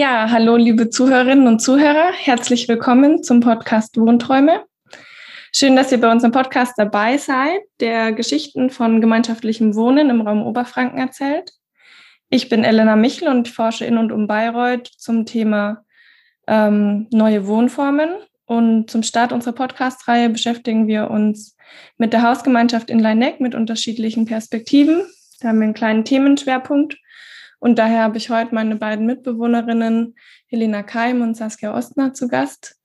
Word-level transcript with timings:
Ja, 0.00 0.30
hallo 0.30 0.54
liebe 0.54 0.90
Zuhörerinnen 0.90 1.48
und 1.48 1.58
Zuhörer, 1.58 2.12
herzlich 2.12 2.68
willkommen 2.68 3.24
zum 3.24 3.40
Podcast 3.40 3.98
Wohnträume. 3.98 4.64
Schön, 5.52 5.74
dass 5.74 5.90
ihr 5.90 6.00
bei 6.00 6.08
unserem 6.08 6.30
Podcast 6.30 6.74
dabei 6.76 7.16
seid, 7.16 7.62
der 7.80 8.12
Geschichten 8.12 8.70
von 8.70 9.00
gemeinschaftlichem 9.00 9.74
Wohnen 9.74 10.08
im 10.08 10.20
Raum 10.20 10.46
Oberfranken 10.46 11.00
erzählt. 11.00 11.50
Ich 12.30 12.48
bin 12.48 12.62
Elena 12.62 12.94
Michel 12.94 13.26
und 13.26 13.48
forsche 13.48 13.86
in 13.86 13.98
und 13.98 14.12
um 14.12 14.28
Bayreuth 14.28 14.86
zum 14.86 15.26
Thema 15.26 15.84
ähm, 16.46 17.08
neue 17.10 17.48
Wohnformen. 17.48 18.10
Und 18.44 18.88
zum 18.88 19.02
Start 19.02 19.32
unserer 19.32 19.54
Podcast-Reihe 19.54 20.30
beschäftigen 20.30 20.86
wir 20.86 21.10
uns 21.10 21.56
mit 21.96 22.12
der 22.12 22.22
Hausgemeinschaft 22.22 22.88
in 22.88 23.00
Leineck 23.00 23.40
mit 23.40 23.56
unterschiedlichen 23.56 24.26
Perspektiven. 24.26 25.02
Da 25.40 25.48
haben 25.48 25.58
wir 25.58 25.64
einen 25.64 25.74
kleinen 25.74 26.04
Themenschwerpunkt 26.04 26.98
und 27.60 27.78
daher 27.78 28.02
habe 28.02 28.18
ich 28.18 28.30
heute 28.30 28.54
meine 28.54 28.76
beiden 28.76 29.06
Mitbewohnerinnen 29.06 30.14
Helena 30.46 30.82
Keim 30.82 31.22
und 31.22 31.36
Saskia 31.36 31.74
Ostner 31.74 32.14
zu 32.14 32.28
Gast. 32.28 32.76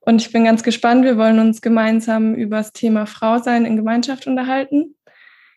Und 0.00 0.20
ich 0.20 0.32
bin 0.32 0.44
ganz 0.44 0.62
gespannt. 0.62 1.04
Wir 1.04 1.16
wollen 1.16 1.38
uns 1.38 1.60
gemeinsam 1.60 2.34
über 2.34 2.58
das 2.58 2.72
Thema 2.72 3.06
Frau 3.06 3.38
sein 3.38 3.64
in 3.64 3.76
Gemeinschaft 3.76 4.26
unterhalten. 4.26 4.96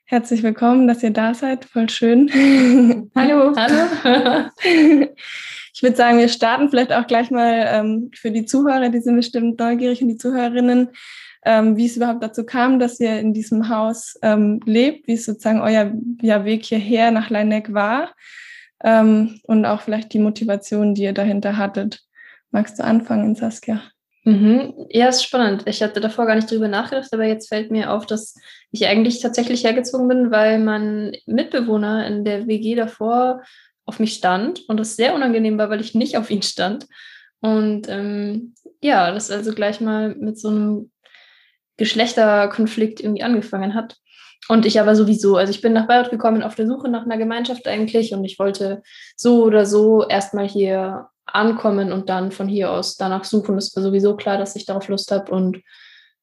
Herzlich 0.06 0.42
willkommen, 0.42 0.88
dass 0.88 1.04
ihr 1.04 1.12
da 1.12 1.34
seid. 1.34 1.66
Voll 1.66 1.90
schön. 1.90 2.30
Hallo. 3.16 3.56
Hallo. 3.56 4.50
Ich 5.72 5.84
würde 5.84 5.96
sagen, 5.96 6.18
wir 6.18 6.28
starten 6.28 6.68
vielleicht 6.68 6.92
auch 6.92 7.08
gleich 7.08 7.32
mal 7.32 7.66
ähm, 7.72 8.12
für 8.14 8.32
die 8.32 8.44
Zuhörer, 8.44 8.90
die 8.90 9.00
sind 9.00 9.16
bestimmt 9.16 9.60
neugierig 9.60 10.02
und 10.02 10.10
die 10.10 10.18
Zuhörerinnen, 10.18 10.90
ähm, 11.46 11.78
wie 11.78 11.86
es 11.86 11.96
überhaupt 11.96 12.22
dazu 12.22 12.46
kam, 12.46 12.80
dass 12.80 13.00
ihr 13.00 13.18
in 13.18 13.34
diesem 13.34 13.70
Haus 13.70 14.20
ähm, 14.22 14.60
lebt, 14.66 15.08
wie 15.08 15.14
es 15.14 15.24
sozusagen 15.24 15.62
euer 15.62 15.94
ja, 16.22 16.44
Weg 16.44 16.66
hierher 16.66 17.12
nach 17.12 17.30
Leineck 17.30 17.74
war 17.74 18.14
ähm, 18.84 19.40
und 19.44 19.66
auch 19.66 19.82
vielleicht 19.82 20.14
die 20.14 20.20
Motivation, 20.20 20.96
die 20.96 21.04
ihr 21.04 21.14
dahinter 21.14 21.58
hattet. 21.58 22.02
Magst 22.52 22.80
du 22.80 22.84
anfangen, 22.84 23.36
Saskia? 23.36 23.82
Mhm. 24.26 24.74
Ja, 24.90 25.08
ist 25.08 25.24
spannend. 25.24 25.64
Ich 25.66 25.82
hatte 25.82 26.02
davor 26.02 26.26
gar 26.26 26.36
nicht 26.36 26.52
drüber 26.52 26.68
nachgedacht, 26.68 27.10
aber 27.14 27.26
jetzt 27.26 27.48
fällt 27.48 27.72
mir 27.72 27.92
auf, 27.92 28.06
dass 28.06 28.36
ich 28.72 28.86
eigentlich 28.88 29.22
tatsächlich 29.22 29.64
hergezogen 29.64 30.08
bin, 30.08 30.32
weil 30.32 30.60
mein 30.60 31.16
Mitbewohner 31.26 32.06
in 32.06 32.26
der 32.26 32.48
WG 32.48 32.76
davor 32.76 33.42
auf 33.86 34.00
mich 34.00 34.14
stand 34.14 34.68
und 34.68 34.78
das 34.78 34.96
sehr 34.96 35.16
unangenehm 35.16 35.58
war, 35.58 35.70
weil 35.70 35.82
ich 35.82 35.96
nicht 35.96 36.18
auf 36.18 36.30
ihn 36.30 36.44
stand. 36.44 36.86
Und 37.42 37.88
ähm, 37.90 38.54
ja, 38.82 39.12
das 39.12 39.32
also 39.32 39.54
gleich 39.54 39.82
mal 39.82 40.16
mit 40.16 40.38
so 40.38 40.50
einem 40.50 40.92
Geschlechterkonflikt 41.78 43.00
irgendwie 43.00 43.24
angefangen 43.24 43.74
hat. 43.74 43.96
Und 44.48 44.66
ich 44.66 44.80
aber 44.80 44.96
sowieso, 44.96 45.38
also 45.38 45.52
ich 45.52 45.62
bin 45.62 45.74
nach 45.74 45.88
Bayreuth 45.88 46.10
gekommen 46.10 46.42
auf 46.42 46.56
der 46.56 46.66
Suche 46.66 46.90
nach 46.90 47.04
einer 47.04 47.18
Gemeinschaft 47.18 47.68
eigentlich 47.68 48.14
und 48.14 48.24
ich 48.24 48.40
wollte 48.40 48.82
so 49.16 49.44
oder 49.44 49.66
so 49.66 50.08
erstmal 50.08 50.48
hier 50.48 51.10
ankommen 51.26 51.92
und 51.92 52.10
dann 52.10 52.32
von 52.32 52.48
hier 52.48 52.72
aus 52.72 52.98
danach 52.98 53.26
suchen. 53.26 53.58
Es 53.58 53.76
war 53.76 53.84
sowieso 53.84 54.16
klar, 54.16 54.38
dass 54.38 54.56
ich 54.56 54.66
darauf 54.66 54.88
Lust 54.88 55.12
habe 55.12 55.32
und 55.32 55.62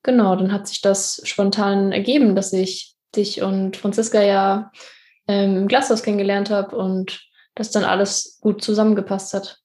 genau, 0.03 0.35
dann 0.35 0.53
hat 0.53 0.67
sich 0.67 0.81
das 0.81 1.21
spontan 1.25 1.93
ergeben, 1.93 2.35
dass 2.35 2.53
ich 2.53 2.95
dich 3.15 3.43
und 3.43 3.77
Franziska 3.77 4.23
ja 4.23 4.73
ähm, 5.29 5.57
im 5.57 5.69
Glashaus 5.69 6.03
kennengelernt 6.03 6.51
habe 6.51 6.77
und 6.77 7.21
das 7.55 7.71
dann 7.71 7.85
alles 7.85 8.39
gut 8.41 8.63
zusammengepasst 8.63 9.35
hat. 9.35 9.59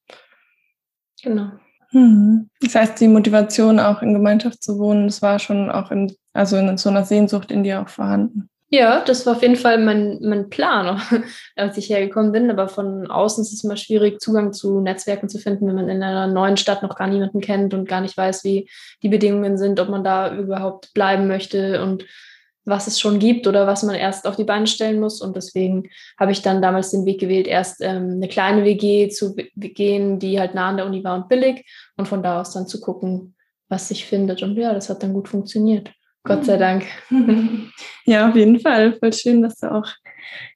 Genau. 1.21 1.51
Hm. 1.91 2.49
Das 2.61 2.75
heißt, 2.75 2.99
die 2.99 3.07
Motivation 3.07 3.79
auch 3.79 4.01
in 4.01 4.13
Gemeinschaft 4.13 4.63
zu 4.63 4.79
wohnen, 4.79 5.07
das 5.07 5.21
war 5.21 5.39
schon 5.39 5.69
auch 5.69 5.91
in, 5.91 6.13
also 6.33 6.57
in 6.57 6.77
so 6.77 6.89
einer 6.89 7.03
Sehnsucht 7.03 7.51
in 7.51 7.63
dir 7.63 7.81
auch 7.81 7.89
vorhanden. 7.89 8.49
Ja, 8.73 9.03
das 9.03 9.25
war 9.25 9.35
auf 9.35 9.41
jeden 9.41 9.57
Fall 9.57 9.79
mein, 9.79 10.19
mein 10.21 10.49
Plan, 10.49 11.01
als 11.57 11.77
ich 11.77 11.89
hergekommen 11.89 12.31
bin. 12.31 12.49
Aber 12.49 12.69
von 12.69 13.11
außen 13.11 13.43
ist 13.43 13.51
es 13.51 13.65
immer 13.65 13.75
schwierig, 13.75 14.21
Zugang 14.21 14.53
zu 14.53 14.79
Netzwerken 14.79 15.27
zu 15.27 15.39
finden, 15.39 15.67
wenn 15.67 15.75
man 15.75 15.89
in 15.89 16.01
einer 16.01 16.27
neuen 16.27 16.55
Stadt 16.55 16.81
noch 16.81 16.95
gar 16.95 17.07
niemanden 17.07 17.41
kennt 17.41 17.73
und 17.73 17.89
gar 17.89 17.99
nicht 17.99 18.15
weiß, 18.15 18.45
wie 18.45 18.69
die 19.03 19.09
Bedingungen 19.09 19.57
sind, 19.57 19.81
ob 19.81 19.89
man 19.89 20.05
da 20.05 20.33
überhaupt 20.33 20.93
bleiben 20.93 21.27
möchte 21.27 21.83
und 21.83 22.05
was 22.65 22.87
es 22.87 22.99
schon 22.99 23.19
gibt 23.19 23.47
oder 23.47 23.65
was 23.67 23.83
man 23.83 23.95
erst 23.95 24.27
auf 24.27 24.35
die 24.35 24.43
Beine 24.43 24.67
stellen 24.67 24.99
muss. 24.99 25.21
Und 25.21 25.35
deswegen 25.35 25.89
habe 26.19 26.31
ich 26.31 26.41
dann 26.41 26.61
damals 26.61 26.91
den 26.91 27.05
Weg 27.05 27.19
gewählt, 27.19 27.47
erst 27.47 27.81
ähm, 27.81 28.11
eine 28.15 28.27
kleine 28.27 28.63
WG 28.63 29.09
zu 29.09 29.35
gehen, 29.55 30.19
die 30.19 30.39
halt 30.39 30.53
nah 30.53 30.69
an 30.69 30.77
der 30.77 30.85
Uni 30.85 31.03
war 31.03 31.15
und 31.15 31.29
billig 31.29 31.65
und 31.97 32.07
von 32.07 32.23
da 32.23 32.41
aus 32.41 32.53
dann 32.53 32.67
zu 32.67 32.79
gucken, 32.79 33.35
was 33.69 33.87
sich 33.87 34.05
findet. 34.05 34.43
Und 34.43 34.57
ja, 34.57 34.73
das 34.73 34.89
hat 34.89 35.01
dann 35.01 35.13
gut 35.13 35.27
funktioniert. 35.27 35.91
Gott 36.23 36.45
sei 36.45 36.57
Dank. 36.57 36.85
Ja, 38.05 38.29
auf 38.29 38.35
jeden 38.35 38.59
Fall. 38.59 38.97
Voll 38.97 39.13
schön, 39.13 39.43
dass 39.43 39.57
du 39.57 39.71
auch 39.71 39.87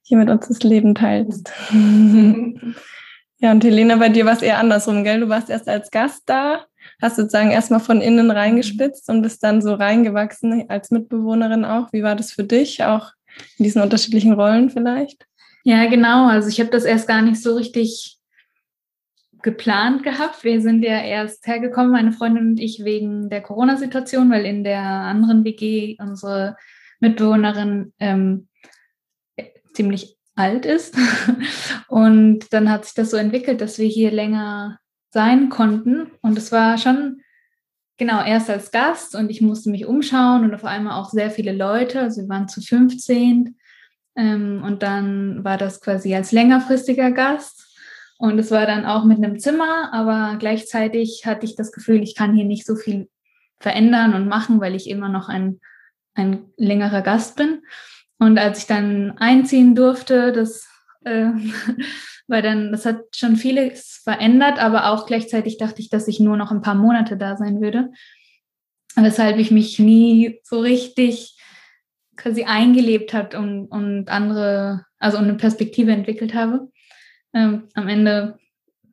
hier 0.01 0.17
mit 0.17 0.29
uns 0.29 0.47
das 0.47 0.63
Leben 0.63 0.95
teilst. 0.95 1.51
Ja, 3.37 3.51
und 3.51 3.63
Helena, 3.65 3.97
bei 3.97 4.07
dir 4.07 4.25
war 4.25 4.31
es 4.31 4.41
eher 4.41 4.59
andersrum, 4.59 5.03
gell? 5.03 5.19
Du 5.19 5.27
warst 5.27 5.49
erst 5.49 5.67
als 5.67 5.91
Gast 5.91 6.23
da 6.25 6.65
hast 7.01 7.17
sozusagen 7.17 7.51
erstmal 7.51 7.79
von 7.79 8.01
innen 8.01 8.31
reingespitzt 8.31 9.09
und 9.09 9.21
bist 9.21 9.43
dann 9.43 9.61
so 9.61 9.73
reingewachsen 9.73 10.69
als 10.69 10.91
Mitbewohnerin 10.91 11.65
auch. 11.65 11.91
Wie 11.91 12.03
war 12.03 12.15
das 12.15 12.31
für 12.31 12.43
dich, 12.43 12.83
auch 12.83 13.11
in 13.57 13.65
diesen 13.65 13.81
unterschiedlichen 13.81 14.33
Rollen 14.33 14.69
vielleicht? 14.69 15.25
Ja, 15.63 15.87
genau. 15.89 16.27
Also 16.27 16.49
ich 16.49 16.59
habe 16.59 16.69
das 16.69 16.83
erst 16.83 17.07
gar 17.07 17.21
nicht 17.21 17.41
so 17.41 17.55
richtig 17.55 18.17
geplant 19.41 20.03
gehabt. 20.03 20.43
Wir 20.43 20.61
sind 20.61 20.83
ja 20.83 21.01
erst 21.01 21.45
hergekommen, 21.45 21.91
meine 21.91 22.11
Freundin 22.11 22.49
und 22.49 22.59
ich, 22.59 22.83
wegen 22.83 23.29
der 23.29 23.41
Corona-Situation, 23.41 24.31
weil 24.31 24.45
in 24.45 24.63
der 24.63 24.81
anderen 24.81 25.43
WG 25.43 25.97
unsere 25.99 26.55
Mitbewohnerin 26.99 27.93
ähm, 27.99 28.47
ziemlich 29.73 30.17
alt 30.35 30.65
ist. 30.65 30.97
Und 31.87 32.51
dann 32.51 32.69
hat 32.69 32.85
sich 32.85 32.93
das 32.93 33.11
so 33.11 33.17
entwickelt, 33.17 33.61
dass 33.61 33.77
wir 33.79 33.87
hier 33.87 34.11
länger 34.11 34.79
sein 35.15 35.47
konnten. 35.47 36.11
Und 36.21 36.37
es 36.37 36.51
war 36.51 36.77
schon, 36.77 37.21
genau, 37.97 38.21
erst 38.21 38.49
als 38.49 38.69
Gast 38.69 39.15
und 39.15 39.29
ich 39.31 39.41
musste 39.41 39.69
mich 39.69 39.85
umschauen 39.85 40.43
und 40.43 40.53
auf 40.53 40.65
einmal 40.65 40.99
auch 40.99 41.09
sehr 41.09 41.31
viele 41.31 41.53
Leute. 41.53 42.01
Also 42.01 42.21
wir 42.21 42.29
waren 42.29 42.49
zu 42.49 42.61
15. 42.61 43.57
Ähm, 44.17 44.61
und 44.61 44.83
dann 44.83 45.43
war 45.45 45.57
das 45.57 45.79
quasi 45.79 46.13
als 46.13 46.33
längerfristiger 46.33 47.11
Gast. 47.11 47.63
Und 48.17 48.37
es 48.39 48.51
war 48.51 48.65
dann 48.65 48.85
auch 48.85 49.05
mit 49.05 49.17
einem 49.17 49.39
Zimmer, 49.39 49.93
aber 49.93 50.35
gleichzeitig 50.37 51.23
hatte 51.25 51.45
ich 51.45 51.55
das 51.55 51.71
Gefühl, 51.71 52.03
ich 52.03 52.15
kann 52.15 52.35
hier 52.35 52.45
nicht 52.45 52.65
so 52.65 52.75
viel 52.75 53.09
verändern 53.59 54.13
und 54.13 54.27
machen, 54.27 54.59
weil 54.59 54.75
ich 54.75 54.89
immer 54.89 55.07
noch 55.07 55.29
ein, 55.29 55.61
ein 56.13 56.45
längerer 56.57 57.01
Gast 57.01 57.37
bin. 57.37 57.61
Und 58.19 58.37
als 58.37 58.59
ich 58.59 58.67
dann 58.67 59.17
einziehen 59.17 59.75
durfte, 59.75 60.33
das 60.33 60.67
äh, 61.05 61.31
weil 62.27 62.41
dann, 62.41 62.71
das 62.71 62.85
hat 62.85 63.01
schon 63.15 63.35
vieles 63.35 64.01
verändert, 64.03 64.59
aber 64.59 64.89
auch 64.91 65.05
gleichzeitig 65.05 65.57
dachte 65.57 65.81
ich, 65.81 65.89
dass 65.89 66.07
ich 66.07 66.19
nur 66.19 66.37
noch 66.37 66.51
ein 66.51 66.61
paar 66.61 66.75
Monate 66.75 67.17
da 67.17 67.37
sein 67.37 67.61
würde. 67.61 67.91
Weshalb 68.95 69.37
ich 69.37 69.51
mich 69.51 69.77
nie 69.79 70.39
so 70.43 70.59
richtig 70.59 71.37
quasi 72.15 72.45
eingelebt 72.45 73.13
hat 73.13 73.35
und, 73.35 73.67
und 73.67 74.09
andere, 74.09 74.85
also 74.99 75.17
eine 75.17 75.35
Perspektive 75.35 75.91
entwickelt 75.91 76.33
habe. 76.33 76.71
Ähm, 77.33 77.67
am 77.73 77.89
Ende 77.89 78.39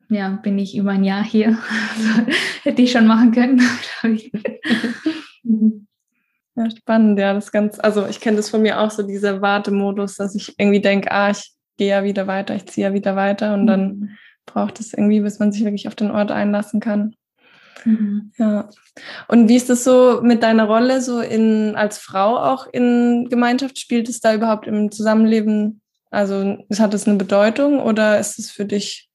ja, 0.09 0.29
bin 0.43 0.59
ich 0.59 0.75
über 0.75 0.91
ein 0.91 1.03
Jahr 1.03 1.23
hier. 1.23 1.57
Also, 1.95 2.31
hätte 2.63 2.81
ich 2.81 2.91
schon 2.91 3.07
machen 3.07 3.31
können, 3.31 3.57
glaube 4.01 4.15
ich. 4.15 4.31
Ja, 6.55 6.69
spannend, 6.69 7.19
ja, 7.19 7.33
das 7.33 7.51
ganz, 7.51 7.79
also 7.79 8.05
ich 8.05 8.19
kenne 8.19 8.37
das 8.37 8.49
von 8.49 8.61
mir 8.61 8.79
auch 8.79 8.91
so, 8.91 9.01
dieser 9.03 9.41
Wartemodus, 9.41 10.15
dass 10.15 10.35
ich 10.35 10.53
irgendwie 10.59 10.81
denke, 10.81 11.11
ah, 11.11 11.31
ich 11.31 11.52
gehe 11.77 11.89
ja 11.89 12.03
wieder 12.03 12.27
weiter, 12.27 12.55
ich 12.55 12.65
ziehe 12.67 12.87
ja 12.87 12.93
wieder 12.93 13.15
weiter 13.15 13.53
und 13.53 13.63
mhm. 13.63 13.67
dann 13.67 14.17
braucht 14.45 14.79
es 14.79 14.93
irgendwie, 14.93 15.21
bis 15.21 15.39
man 15.39 15.51
sich 15.51 15.63
wirklich 15.63 15.87
auf 15.87 15.95
den 15.95 16.11
Ort 16.11 16.31
einlassen 16.31 16.79
kann. 16.79 17.15
Mhm. 17.85 18.31
Ja. 18.37 18.69
Und 19.27 19.49
wie 19.49 19.55
ist 19.55 19.69
das 19.69 19.83
so 19.83 20.21
mit 20.21 20.43
deiner 20.43 20.65
Rolle 20.65 21.01
so 21.01 21.19
in 21.19 21.75
als 21.75 21.97
Frau 21.97 22.37
auch 22.37 22.67
in 22.71 23.27
Gemeinschaft? 23.29 23.79
Spielt 23.79 24.09
es 24.09 24.19
da 24.19 24.33
überhaupt 24.33 24.67
im 24.67 24.91
Zusammenleben? 24.91 25.81
Also 26.11 26.57
hat 26.77 26.93
es 26.93 27.07
eine 27.07 27.17
Bedeutung 27.17 27.79
oder 27.81 28.19
ist 28.19 28.37
es 28.37 28.51
für 28.51 28.65
dich 28.65 29.09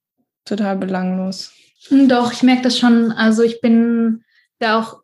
total 0.44 0.76
belanglos? 0.76 1.52
Doch, 1.90 2.32
ich 2.32 2.42
merke 2.42 2.62
das 2.62 2.78
schon. 2.78 3.12
Also 3.12 3.42
ich 3.42 3.60
bin 3.60 4.24
da 4.58 4.80
auch 4.80 5.00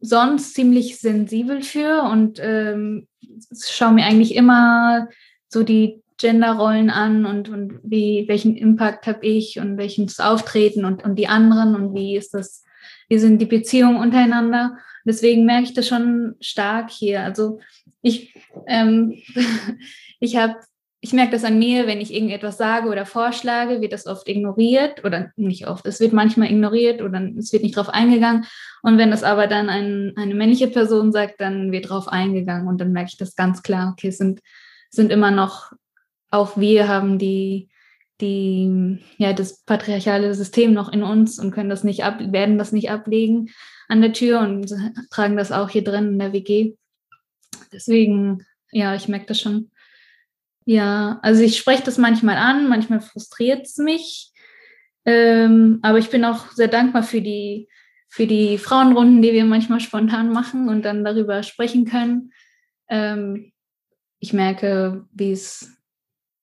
sonst 0.00 0.54
ziemlich 0.54 1.00
sensibel 1.00 1.62
für 1.62 2.02
und 2.02 2.38
ähm, 2.40 3.08
schaue 3.52 3.92
mir 3.92 4.04
eigentlich 4.04 4.34
immer 4.34 5.08
so 5.48 5.62
die 5.62 6.02
Genderrollen 6.18 6.90
an 6.90 7.26
und, 7.26 7.48
und 7.48 7.80
wie, 7.82 8.24
welchen 8.28 8.56
Impact 8.56 9.06
habe 9.06 9.26
ich 9.26 9.58
und 9.58 9.76
welches 9.76 10.20
Auftreten 10.20 10.84
und, 10.84 11.04
und 11.04 11.16
die 11.16 11.28
anderen 11.28 11.74
und 11.74 11.94
wie 11.94 12.16
ist 12.16 12.32
das, 12.34 12.64
wie 13.08 13.18
sind 13.18 13.40
die 13.40 13.46
Beziehungen 13.46 13.96
untereinander. 13.96 14.78
Deswegen 15.04 15.44
merke 15.44 15.64
ich 15.64 15.74
das 15.74 15.86
schon 15.86 16.34
stark 16.40 16.90
hier. 16.90 17.22
Also 17.22 17.60
ich, 18.02 18.34
ähm, 18.66 19.14
ich 20.20 20.36
habe, 20.36 20.56
ich 21.00 21.12
merke 21.12 21.32
das 21.32 21.44
an 21.44 21.58
mir, 21.58 21.86
wenn 21.86 22.00
ich 22.00 22.12
irgendetwas 22.12 22.56
sage 22.56 22.88
oder 22.88 23.04
vorschlage, 23.04 23.80
wird 23.80 23.92
das 23.92 24.06
oft 24.06 24.26
ignoriert 24.26 25.04
oder 25.04 25.32
nicht 25.36 25.68
oft. 25.68 25.86
Es 25.86 26.00
wird 26.00 26.12
manchmal 26.12 26.50
ignoriert 26.50 27.02
oder 27.02 27.20
es 27.38 27.52
wird 27.52 27.62
nicht 27.62 27.76
drauf 27.76 27.90
eingegangen. 27.90 28.46
Und 28.82 28.96
wenn 28.98 29.10
das 29.10 29.22
aber 29.22 29.46
dann 29.46 29.68
ein, 29.68 30.14
eine 30.16 30.34
männliche 30.34 30.68
Person 30.68 31.12
sagt, 31.12 31.40
dann 31.40 31.72
wird 31.72 31.90
drauf 31.90 32.08
eingegangen 32.08 32.66
und 32.66 32.80
dann 32.80 32.92
merke 32.92 33.10
ich 33.12 33.18
das 33.18 33.36
ganz 33.36 33.62
klar. 33.62 33.90
Okay, 33.92 34.10
sind 34.10 34.40
sind 34.90 35.12
immer 35.12 35.30
noch 35.30 35.72
auch 36.30 36.56
wir 36.56 36.88
haben 36.88 37.18
die, 37.18 37.68
die, 38.20 38.98
ja, 39.18 39.32
das 39.32 39.62
patriarchale 39.64 40.34
System 40.34 40.72
noch 40.72 40.92
in 40.92 41.02
uns 41.02 41.38
und 41.38 41.50
können 41.50 41.70
das 41.70 41.84
nicht 41.84 42.04
ab, 42.04 42.18
werden 42.20 42.58
das 42.58 42.72
nicht 42.72 42.90
ablegen 42.90 43.50
an 43.88 44.00
der 44.00 44.12
Tür 44.12 44.40
und 44.40 44.74
tragen 45.10 45.36
das 45.36 45.52
auch 45.52 45.70
hier 45.70 45.84
drin 45.84 46.08
in 46.08 46.18
der 46.18 46.32
WG. 46.32 46.74
Deswegen, 47.72 48.44
ja, 48.70 48.94
ich 48.94 49.08
merke 49.08 49.26
das 49.26 49.40
schon. 49.40 49.70
Ja, 50.64 51.20
also 51.22 51.42
ich 51.42 51.58
spreche 51.58 51.84
das 51.84 51.98
manchmal 51.98 52.36
an, 52.36 52.68
manchmal 52.68 53.00
frustriert 53.00 53.66
es 53.66 53.76
mich. 53.76 54.32
Ähm, 55.04 55.78
aber 55.82 55.98
ich 55.98 56.10
bin 56.10 56.24
auch 56.24 56.50
sehr 56.50 56.66
dankbar 56.66 57.04
für 57.04 57.20
die, 57.20 57.68
für 58.08 58.26
die 58.26 58.58
Frauenrunden, 58.58 59.22
die 59.22 59.32
wir 59.32 59.44
manchmal 59.44 59.78
spontan 59.78 60.32
machen 60.32 60.68
und 60.68 60.82
dann 60.82 61.04
darüber 61.04 61.44
sprechen 61.44 61.84
können. 61.84 62.32
Ähm, 62.88 63.52
ich 64.18 64.32
merke, 64.32 65.06
wie 65.12 65.30
es 65.30 65.75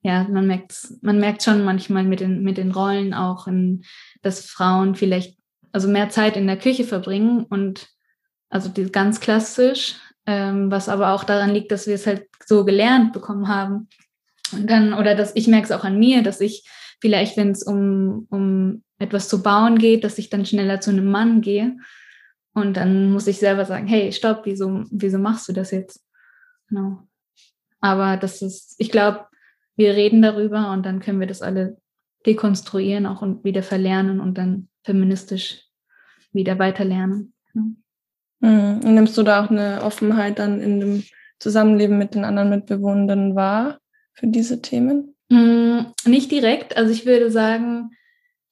ja, 0.04 0.26
man 0.26 0.46
merkt, 0.46 0.76
man 1.02 1.20
merkt 1.20 1.44
schon 1.44 1.64
manchmal 1.64 2.04
mit 2.04 2.20
den, 2.20 2.44
mit 2.44 2.58
den 2.58 2.72
Rollen 2.72 3.14
auch, 3.14 3.48
in, 3.48 3.84
dass 4.22 4.46
Frauen 4.46 4.96
vielleicht 4.96 5.38
also 5.72 5.88
mehr 5.88 6.10
Zeit 6.10 6.36
in 6.36 6.46
der 6.46 6.58
Küche 6.58 6.84
verbringen 6.84 7.46
und 7.50 7.88
also 8.50 8.70
die, 8.70 8.92
ganz 8.92 9.22
klassisch, 9.22 9.96
ähm, 10.26 10.70
was 10.70 10.90
aber 10.90 11.14
auch 11.14 11.24
daran 11.24 11.52
liegt, 11.52 11.72
dass 11.72 11.88
wir 11.88 11.96
es 11.96 12.06
halt 12.06 12.28
so 12.46 12.66
gelernt 12.66 13.14
bekommen 13.14 13.48
haben. 13.48 13.88
Und 14.52 14.70
dann, 14.70 14.94
oder 14.94 15.16
dass 15.16 15.36
ich 15.36 15.48
merke 15.48 15.66
es 15.66 15.72
auch 15.72 15.86
an 15.86 15.98
mir, 15.98 16.22
dass 16.22 16.42
ich 16.42 16.68
vielleicht, 17.02 17.38
wenn 17.38 17.52
es 17.52 17.64
um, 17.64 18.28
um 18.30 18.84
etwas 19.00 19.30
zu 19.30 19.42
bauen 19.42 19.80
geht, 19.80 20.04
dass 20.04 20.18
ich 20.18 20.30
dann 20.30 20.46
schneller 20.46 20.82
zu 20.82 20.92
einem 20.92 21.10
Mann 21.10 21.42
gehe. 21.42 21.78
Und 22.54 22.78
dann 22.78 23.12
muss 23.12 23.28
ich 23.28 23.40
selber 23.40 23.66
sagen, 23.66 23.88
hey, 23.88 24.12
stopp, 24.12 24.42
wieso, 24.44 24.84
wieso 24.92 25.18
machst 25.18 25.48
du 25.48 25.54
das 25.54 25.72
jetzt? 25.72 26.02
Genau. 26.68 27.00
Aber 27.80 28.18
das 28.18 28.42
ist, 28.42 28.76
ich 28.78 28.92
glaube, 28.92 29.26
wir 29.76 29.96
reden 29.96 30.22
darüber 30.22 30.72
und 30.72 30.86
dann 30.86 31.00
können 31.00 31.20
wir 31.20 31.28
das 31.28 31.42
alle 31.42 31.78
dekonstruieren 32.26 33.06
auch 33.06 33.22
und 33.22 33.44
wieder 33.44 33.64
verlernen 33.64 34.20
und 34.20 34.38
dann 34.38 34.70
feministisch 34.84 35.64
wieder 36.32 36.60
weiterlernen. 36.60 37.34
Ja. 37.54 37.62
Mhm. 38.50 38.80
Nimmst 38.94 39.18
du 39.18 39.24
da 39.24 39.44
auch 39.44 39.50
eine 39.50 39.82
Offenheit 39.84 40.40
dann 40.40 40.60
in 40.60 40.80
dem 40.80 41.04
Zusammenleben 41.40 41.98
mit 41.98 42.16
den 42.16 42.26
anderen 42.26 42.50
Mitbewohnern 42.50 43.36
wahr 43.36 43.80
für 44.14 44.28
diese 44.28 44.62
Themen? 44.62 45.16
Mhm, 45.30 45.88
nicht 46.06 46.32
direkt. 46.32 46.78
Also 46.78 46.92
ich 46.92 47.06
würde 47.06 47.32
sagen, 47.32 47.92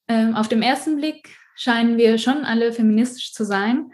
ähm, 0.08 0.36
auf 0.36 0.48
dem 0.48 0.62
ersten 0.62 0.98
Blick 0.98 1.30
scheinen 1.56 1.98
wir 1.98 2.18
schon 2.18 2.44
alle 2.44 2.74
feministisch 2.74 3.34
zu 3.34 3.46
sein. 3.46 3.92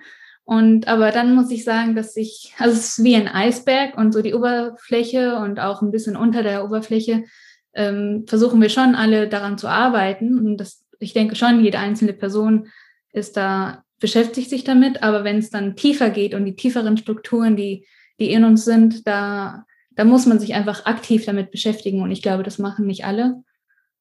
Und 0.47 0.87
aber 0.87 1.11
dann 1.11 1.35
muss 1.35 1.51
ich 1.51 1.65
sagen, 1.65 1.93
dass 1.93 2.15
ich, 2.15 2.53
also 2.57 2.73
es 2.73 2.97
ist 2.97 3.03
wie 3.03 3.17
ein 3.17 3.27
Eisberg 3.27 3.97
und 3.97 4.13
so 4.13 4.21
die 4.21 4.33
Oberfläche 4.33 5.35
und 5.39 5.59
auch 5.59 5.81
ein 5.81 5.91
bisschen 5.91 6.15
unter 6.15 6.41
der 6.41 6.63
Oberfläche 6.63 7.25
ähm, 7.73 8.23
versuchen 8.27 8.61
wir 8.61 8.69
schon 8.69 8.95
alle 8.95 9.27
daran 9.27 9.57
zu 9.57 9.67
arbeiten. 9.67 10.39
Und 10.39 10.55
das, 10.55 10.85
ich 10.99 11.11
denke 11.11 11.35
schon, 11.35 11.65
jede 11.65 11.79
einzelne 11.79 12.13
Person 12.13 12.69
ist 13.11 13.35
da, 13.35 13.83
beschäftigt 13.99 14.49
sich 14.49 14.63
damit, 14.63 15.03
aber 15.03 15.25
wenn 15.25 15.39
es 15.39 15.49
dann 15.49 15.75
tiefer 15.75 16.09
geht 16.11 16.33
und 16.33 16.45
die 16.45 16.55
tieferen 16.55 16.95
Strukturen, 16.95 17.57
die, 17.57 17.85
die 18.17 18.31
in 18.31 18.45
uns 18.45 18.63
sind, 18.63 19.05
da, 19.05 19.65
da 19.97 20.05
muss 20.05 20.25
man 20.27 20.39
sich 20.39 20.53
einfach 20.53 20.85
aktiv 20.85 21.25
damit 21.25 21.51
beschäftigen. 21.51 22.01
Und 22.01 22.11
ich 22.11 22.21
glaube, 22.21 22.43
das 22.43 22.57
machen 22.57 22.87
nicht 22.87 23.03
alle. 23.03 23.43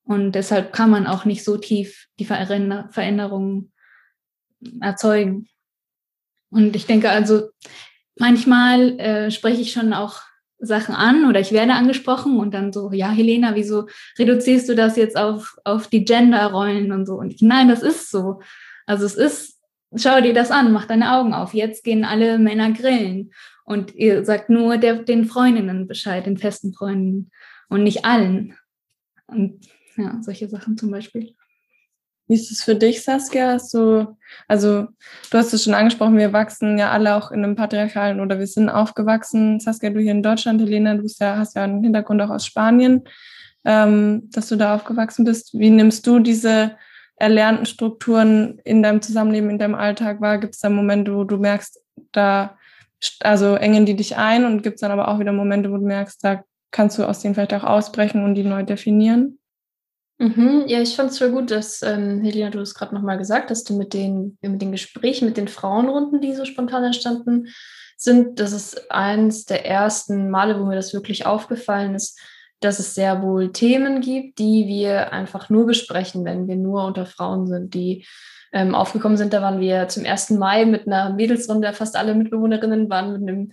Und 0.04 0.36
deshalb 0.36 0.72
kann 0.72 0.90
man 0.90 1.08
auch 1.08 1.24
nicht 1.24 1.42
so 1.42 1.56
tief 1.56 2.06
die 2.20 2.24
Veränderungen 2.24 3.72
erzeugen. 4.80 5.48
Und 6.56 6.74
ich 6.74 6.86
denke 6.86 7.10
also, 7.10 7.50
manchmal 8.18 8.98
äh, 8.98 9.30
spreche 9.30 9.60
ich 9.60 9.72
schon 9.72 9.92
auch 9.92 10.22
Sachen 10.58 10.94
an 10.94 11.28
oder 11.28 11.38
ich 11.38 11.52
werde 11.52 11.74
angesprochen 11.74 12.38
und 12.38 12.54
dann 12.54 12.72
so, 12.72 12.90
ja, 12.92 13.10
Helena, 13.10 13.54
wieso 13.54 13.88
reduzierst 14.18 14.66
du 14.70 14.74
das 14.74 14.96
jetzt 14.96 15.18
auf, 15.18 15.58
auf 15.64 15.88
die 15.88 16.06
Genderrollen 16.06 16.92
und 16.92 17.04
so? 17.04 17.16
Und 17.16 17.34
ich, 17.34 17.42
nein, 17.42 17.68
das 17.68 17.82
ist 17.82 18.10
so. 18.10 18.40
Also 18.86 19.04
es 19.04 19.16
ist, 19.16 19.60
schau 19.94 20.22
dir 20.22 20.32
das 20.32 20.50
an, 20.50 20.72
mach 20.72 20.86
deine 20.86 21.12
Augen 21.12 21.34
auf. 21.34 21.52
Jetzt 21.52 21.84
gehen 21.84 22.06
alle 22.06 22.38
Männer 22.38 22.72
grillen 22.72 23.32
und 23.66 23.94
ihr 23.94 24.24
sagt 24.24 24.48
nur 24.48 24.78
der, 24.78 25.02
den 25.02 25.26
Freundinnen 25.26 25.86
Bescheid, 25.86 26.24
den 26.24 26.38
festen 26.38 26.72
Freunden 26.72 27.30
und 27.68 27.82
nicht 27.82 28.06
allen. 28.06 28.56
Und 29.26 29.68
ja, 29.98 30.22
solche 30.22 30.48
Sachen 30.48 30.78
zum 30.78 30.90
Beispiel. 30.90 31.35
Wie 32.28 32.34
ist 32.34 32.50
es 32.50 32.62
für 32.62 32.74
dich, 32.74 33.04
Saskia? 33.04 33.52
Hast 33.52 33.72
du, 33.72 34.16
also 34.48 34.88
du 35.30 35.38
hast 35.38 35.52
es 35.52 35.64
schon 35.64 35.74
angesprochen, 35.74 36.18
wir 36.18 36.32
wachsen 36.32 36.76
ja 36.76 36.90
alle 36.90 37.14
auch 37.14 37.30
in 37.30 37.44
einem 37.44 37.54
patriarchalen 37.54 38.20
oder 38.20 38.38
wir 38.38 38.46
sind 38.46 38.68
aufgewachsen. 38.68 39.60
Saskia, 39.60 39.90
du 39.90 40.00
hier 40.00 40.12
in 40.12 40.22
Deutschland, 40.22 40.60
Helena, 40.60 40.94
du 40.94 41.06
ja, 41.20 41.36
hast 41.36 41.54
ja 41.54 41.64
einen 41.64 41.84
Hintergrund 41.84 42.20
auch 42.22 42.30
aus 42.30 42.44
Spanien, 42.44 43.04
ähm, 43.64 44.28
dass 44.32 44.48
du 44.48 44.56
da 44.56 44.74
aufgewachsen 44.74 45.24
bist. 45.24 45.56
Wie 45.56 45.70
nimmst 45.70 46.06
du 46.06 46.18
diese 46.18 46.72
erlernten 47.14 47.64
Strukturen 47.64 48.60
in 48.64 48.82
deinem 48.82 49.02
Zusammenleben, 49.02 49.50
in 49.50 49.58
deinem 49.58 49.76
Alltag 49.76 50.20
wahr? 50.20 50.38
Gibt 50.38 50.54
es 50.54 50.60
da 50.60 50.68
Momente, 50.68 51.14
wo 51.14 51.22
du 51.22 51.36
merkst, 51.36 51.80
da 52.10 52.56
also 53.20 53.54
engen 53.54 53.86
die 53.86 53.94
dich 53.94 54.16
ein 54.16 54.44
und 54.44 54.62
gibt 54.62 54.76
es 54.76 54.80
dann 54.80 54.90
aber 54.90 55.08
auch 55.08 55.18
wieder 55.18 55.32
Momente, 55.32 55.70
wo 55.70 55.76
du 55.76 55.86
merkst, 55.86 56.24
da 56.24 56.42
kannst 56.70 56.98
du 56.98 57.04
aus 57.04 57.20
denen 57.20 57.34
vielleicht 57.34 57.54
auch 57.54 57.64
ausbrechen 57.64 58.24
und 58.24 58.34
die 58.34 58.42
neu 58.42 58.62
definieren? 58.62 59.35
Mhm, 60.18 60.64
ja, 60.66 60.80
ich 60.80 60.96
fand 60.96 61.10
es 61.10 61.18
voll 61.18 61.30
gut, 61.30 61.50
dass, 61.50 61.82
ähm, 61.82 62.22
Helena, 62.22 62.50
du 62.50 62.60
es 62.60 62.74
gerade 62.74 62.94
nochmal 62.94 63.18
gesagt 63.18 63.50
hast, 63.50 63.68
du 63.68 63.76
mit 63.76 63.92
den, 63.92 64.38
mit 64.40 64.62
den 64.62 64.72
Gesprächen, 64.72 65.26
mit 65.26 65.36
den 65.36 65.48
Frauenrunden, 65.48 66.22
die 66.22 66.34
so 66.34 66.46
spontan 66.46 66.84
entstanden 66.84 67.48
sind, 67.98 68.40
das 68.40 68.52
ist 68.52 68.90
eins 68.90 69.44
der 69.44 69.66
ersten 69.66 70.30
Male, 70.30 70.58
wo 70.58 70.64
mir 70.64 70.74
das 70.74 70.94
wirklich 70.94 71.26
aufgefallen 71.26 71.94
ist, 71.94 72.18
dass 72.60 72.78
es 72.78 72.94
sehr 72.94 73.22
wohl 73.22 73.52
Themen 73.52 74.00
gibt, 74.00 74.38
die 74.38 74.66
wir 74.66 75.12
einfach 75.12 75.50
nur 75.50 75.66
besprechen, 75.66 76.24
wenn 76.24 76.48
wir 76.48 76.56
nur 76.56 76.84
unter 76.84 77.04
Frauen 77.04 77.46
sind, 77.46 77.74
die 77.74 78.06
ähm, 78.52 78.74
aufgekommen 78.74 79.18
sind. 79.18 79.34
Da 79.34 79.42
waren 79.42 79.60
wir 79.60 79.88
zum 79.88 80.06
1. 80.06 80.30
Mai 80.30 80.64
mit 80.64 80.86
einer 80.86 81.12
Mädelsrunde, 81.12 81.72
fast 81.74 81.96
alle 81.96 82.14
Mitbewohnerinnen 82.14 82.88
waren 82.88 83.12
mit 83.12 83.22
einem 83.22 83.52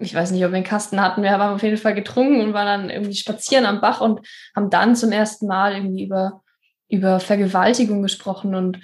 ich 0.00 0.14
weiß 0.14 0.30
nicht, 0.30 0.44
ob 0.44 0.50
wir 0.50 0.56
einen 0.56 0.64
Kasten 0.64 1.00
hatten, 1.00 1.22
wir 1.22 1.30
haben 1.30 1.54
auf 1.54 1.62
jeden 1.62 1.76
Fall 1.76 1.94
getrunken 1.94 2.40
und 2.40 2.52
waren 2.52 2.66
dann 2.66 2.90
irgendwie 2.90 3.14
spazieren 3.14 3.66
am 3.66 3.80
Bach 3.80 4.00
und 4.00 4.20
haben 4.54 4.70
dann 4.70 4.96
zum 4.96 5.12
ersten 5.12 5.46
Mal 5.46 5.74
irgendwie 5.74 6.04
über, 6.04 6.42
über 6.88 7.20
Vergewaltigung 7.20 8.02
gesprochen 8.02 8.54
und 8.54 8.80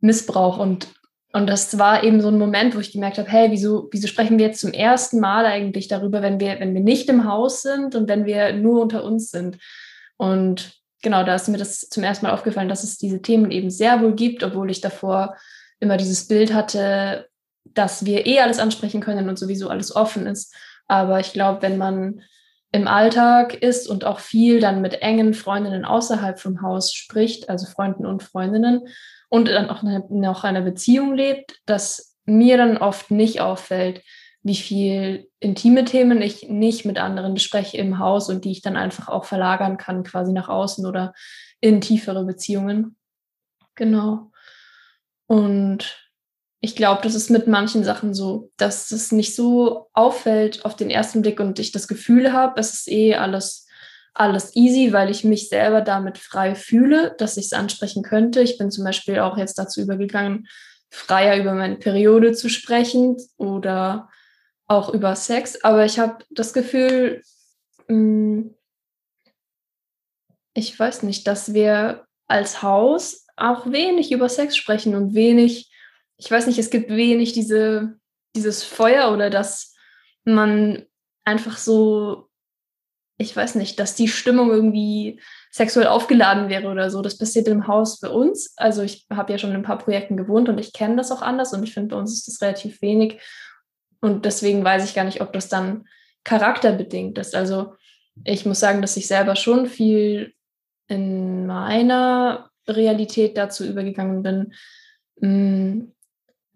Missbrauch 0.00 0.58
und 0.58 0.88
und 1.36 1.48
das 1.48 1.78
war 1.78 2.02
eben 2.02 2.22
so 2.22 2.28
ein 2.28 2.38
Moment, 2.38 2.74
wo 2.74 2.78
ich 2.78 2.92
gemerkt 2.92 3.18
habe, 3.18 3.30
hey, 3.30 3.50
wieso, 3.50 3.90
wieso 3.92 4.08
sprechen 4.08 4.38
wir 4.38 4.46
jetzt 4.46 4.60
zum 4.60 4.72
ersten 4.72 5.20
Mal 5.20 5.44
eigentlich 5.44 5.86
darüber, 5.86 6.22
wenn 6.22 6.40
wir, 6.40 6.60
wenn 6.60 6.72
wir 6.72 6.80
nicht 6.80 7.10
im 7.10 7.30
Haus 7.30 7.60
sind 7.60 7.94
und 7.94 8.08
wenn 8.08 8.24
wir 8.24 8.54
nur 8.54 8.80
unter 8.80 9.04
uns 9.04 9.32
sind? 9.32 9.58
Und 10.16 10.80
genau, 11.02 11.24
da 11.24 11.34
ist 11.34 11.48
mir 11.48 11.58
das 11.58 11.80
zum 11.90 12.04
ersten 12.04 12.24
Mal 12.24 12.32
aufgefallen, 12.32 12.70
dass 12.70 12.84
es 12.84 12.96
diese 12.96 13.20
Themen 13.20 13.50
eben 13.50 13.68
sehr 13.68 14.00
wohl 14.00 14.14
gibt, 14.14 14.44
obwohl 14.44 14.70
ich 14.70 14.80
davor 14.80 15.36
immer 15.78 15.98
dieses 15.98 16.26
Bild 16.26 16.54
hatte, 16.54 17.28
dass 17.74 18.04
wir 18.04 18.26
eh 18.26 18.40
alles 18.40 18.58
ansprechen 18.58 19.00
können 19.00 19.28
und 19.28 19.38
sowieso 19.38 19.68
alles 19.68 19.94
offen 19.94 20.26
ist. 20.26 20.54
Aber 20.88 21.20
ich 21.20 21.32
glaube, 21.32 21.62
wenn 21.62 21.78
man 21.78 22.22
im 22.72 22.88
Alltag 22.88 23.54
ist 23.54 23.88
und 23.88 24.04
auch 24.04 24.20
viel 24.20 24.60
dann 24.60 24.82
mit 24.82 25.02
engen 25.02 25.34
Freundinnen 25.34 25.84
außerhalb 25.84 26.38
vom 26.38 26.62
Haus 26.62 26.92
spricht, 26.92 27.48
also 27.48 27.66
Freunden 27.66 28.06
und 28.06 28.22
Freundinnen, 28.22 28.82
und 29.28 29.48
dann 29.48 29.70
auch 29.70 29.82
noch 29.82 30.44
einer 30.44 30.60
Beziehung 30.60 31.14
lebt, 31.14 31.60
dass 31.66 32.16
mir 32.24 32.56
dann 32.56 32.76
oft 32.76 33.10
nicht 33.10 33.40
auffällt, 33.40 34.02
wie 34.42 34.54
viel 34.54 35.28
intime 35.40 35.84
Themen 35.84 36.22
ich 36.22 36.48
nicht 36.48 36.84
mit 36.84 36.98
anderen 36.98 37.34
bespreche 37.34 37.76
im 37.78 37.98
Haus 37.98 38.28
und 38.28 38.44
die 38.44 38.52
ich 38.52 38.62
dann 38.62 38.76
einfach 38.76 39.08
auch 39.08 39.24
verlagern 39.24 39.76
kann, 39.76 40.04
quasi 40.04 40.32
nach 40.32 40.48
außen 40.48 40.86
oder 40.86 41.14
in 41.60 41.80
tiefere 41.80 42.24
Beziehungen. 42.24 42.96
Genau. 43.74 44.30
Und 45.26 46.05
ich 46.60 46.74
glaube, 46.74 47.02
das 47.02 47.14
ist 47.14 47.30
mit 47.30 47.46
manchen 47.46 47.84
Sachen 47.84 48.14
so, 48.14 48.50
dass 48.56 48.90
es 48.90 49.12
nicht 49.12 49.34
so 49.34 49.88
auffällt 49.92 50.64
auf 50.64 50.74
den 50.74 50.90
ersten 50.90 51.22
Blick 51.22 51.38
und 51.38 51.58
ich 51.58 51.72
das 51.72 51.86
Gefühl 51.86 52.32
habe, 52.32 52.58
es 52.58 52.72
ist 52.72 52.88
eh 52.88 53.14
alles, 53.14 53.66
alles 54.14 54.56
easy, 54.56 54.92
weil 54.92 55.10
ich 55.10 55.22
mich 55.22 55.48
selber 55.48 55.82
damit 55.82 56.18
frei 56.18 56.54
fühle, 56.54 57.14
dass 57.18 57.36
ich 57.36 57.46
es 57.46 57.52
ansprechen 57.52 58.02
könnte. 58.02 58.40
Ich 58.40 58.56
bin 58.58 58.70
zum 58.70 58.84
Beispiel 58.84 59.18
auch 59.18 59.36
jetzt 59.36 59.58
dazu 59.58 59.82
übergegangen, 59.82 60.48
freier 60.90 61.36
über 61.40 61.52
meine 61.52 61.76
Periode 61.76 62.32
zu 62.32 62.48
sprechen 62.48 63.16
oder 63.36 64.08
auch 64.66 64.92
über 64.94 65.14
Sex. 65.14 65.62
Aber 65.62 65.84
ich 65.84 65.98
habe 65.98 66.24
das 66.30 66.54
Gefühl, 66.54 67.22
hm, 67.86 68.54
ich 70.54 70.78
weiß 70.78 71.02
nicht, 71.02 71.26
dass 71.26 71.52
wir 71.52 72.06
als 72.28 72.62
Haus 72.62 73.26
auch 73.36 73.70
wenig 73.70 74.10
über 74.10 74.30
Sex 74.30 74.56
sprechen 74.56 74.94
und 74.94 75.14
wenig 75.14 75.70
ich 76.18 76.30
weiß 76.30 76.46
nicht, 76.46 76.58
es 76.58 76.70
gibt 76.70 76.90
wenig 76.90 77.32
diese, 77.32 77.98
dieses 78.34 78.64
Feuer 78.64 79.12
oder 79.12 79.30
dass 79.30 79.74
man 80.24 80.86
einfach 81.24 81.58
so, 81.58 82.28
ich 83.18 83.34
weiß 83.34 83.54
nicht, 83.54 83.78
dass 83.80 83.94
die 83.94 84.08
Stimmung 84.08 84.50
irgendwie 84.50 85.20
sexuell 85.50 85.86
aufgeladen 85.86 86.48
wäre 86.48 86.68
oder 86.68 86.90
so. 86.90 87.00
Das 87.02 87.18
passiert 87.18 87.48
im 87.48 87.66
Haus 87.66 88.00
bei 88.00 88.08
uns. 88.08 88.52
Also 88.56 88.82
ich 88.82 89.06
habe 89.10 89.32
ja 89.32 89.38
schon 89.38 89.50
in 89.50 89.56
ein 89.56 89.62
paar 89.62 89.78
Projekten 89.78 90.16
gewohnt 90.16 90.48
und 90.48 90.58
ich 90.58 90.72
kenne 90.72 90.96
das 90.96 91.10
auch 91.10 91.22
anders 91.22 91.52
und 91.52 91.62
ich 91.62 91.72
finde, 91.72 91.94
bei 91.94 92.00
uns 92.00 92.12
ist 92.12 92.28
das 92.28 92.42
relativ 92.42 92.82
wenig. 92.82 93.20
Und 94.00 94.24
deswegen 94.24 94.62
weiß 94.62 94.84
ich 94.84 94.94
gar 94.94 95.04
nicht, 95.04 95.20
ob 95.20 95.32
das 95.32 95.48
dann 95.48 95.86
charakterbedingt 96.24 97.16
ist. 97.18 97.34
Also 97.34 97.74
ich 98.24 98.44
muss 98.44 98.60
sagen, 98.60 98.82
dass 98.82 98.96
ich 98.96 99.06
selber 99.06 99.36
schon 99.36 99.66
viel 99.66 100.34
in 100.88 101.46
meiner 101.46 102.50
Realität 102.68 103.36
dazu 103.36 103.64
übergegangen 103.64 104.22
bin, 104.22 104.52
mm, 105.20 105.92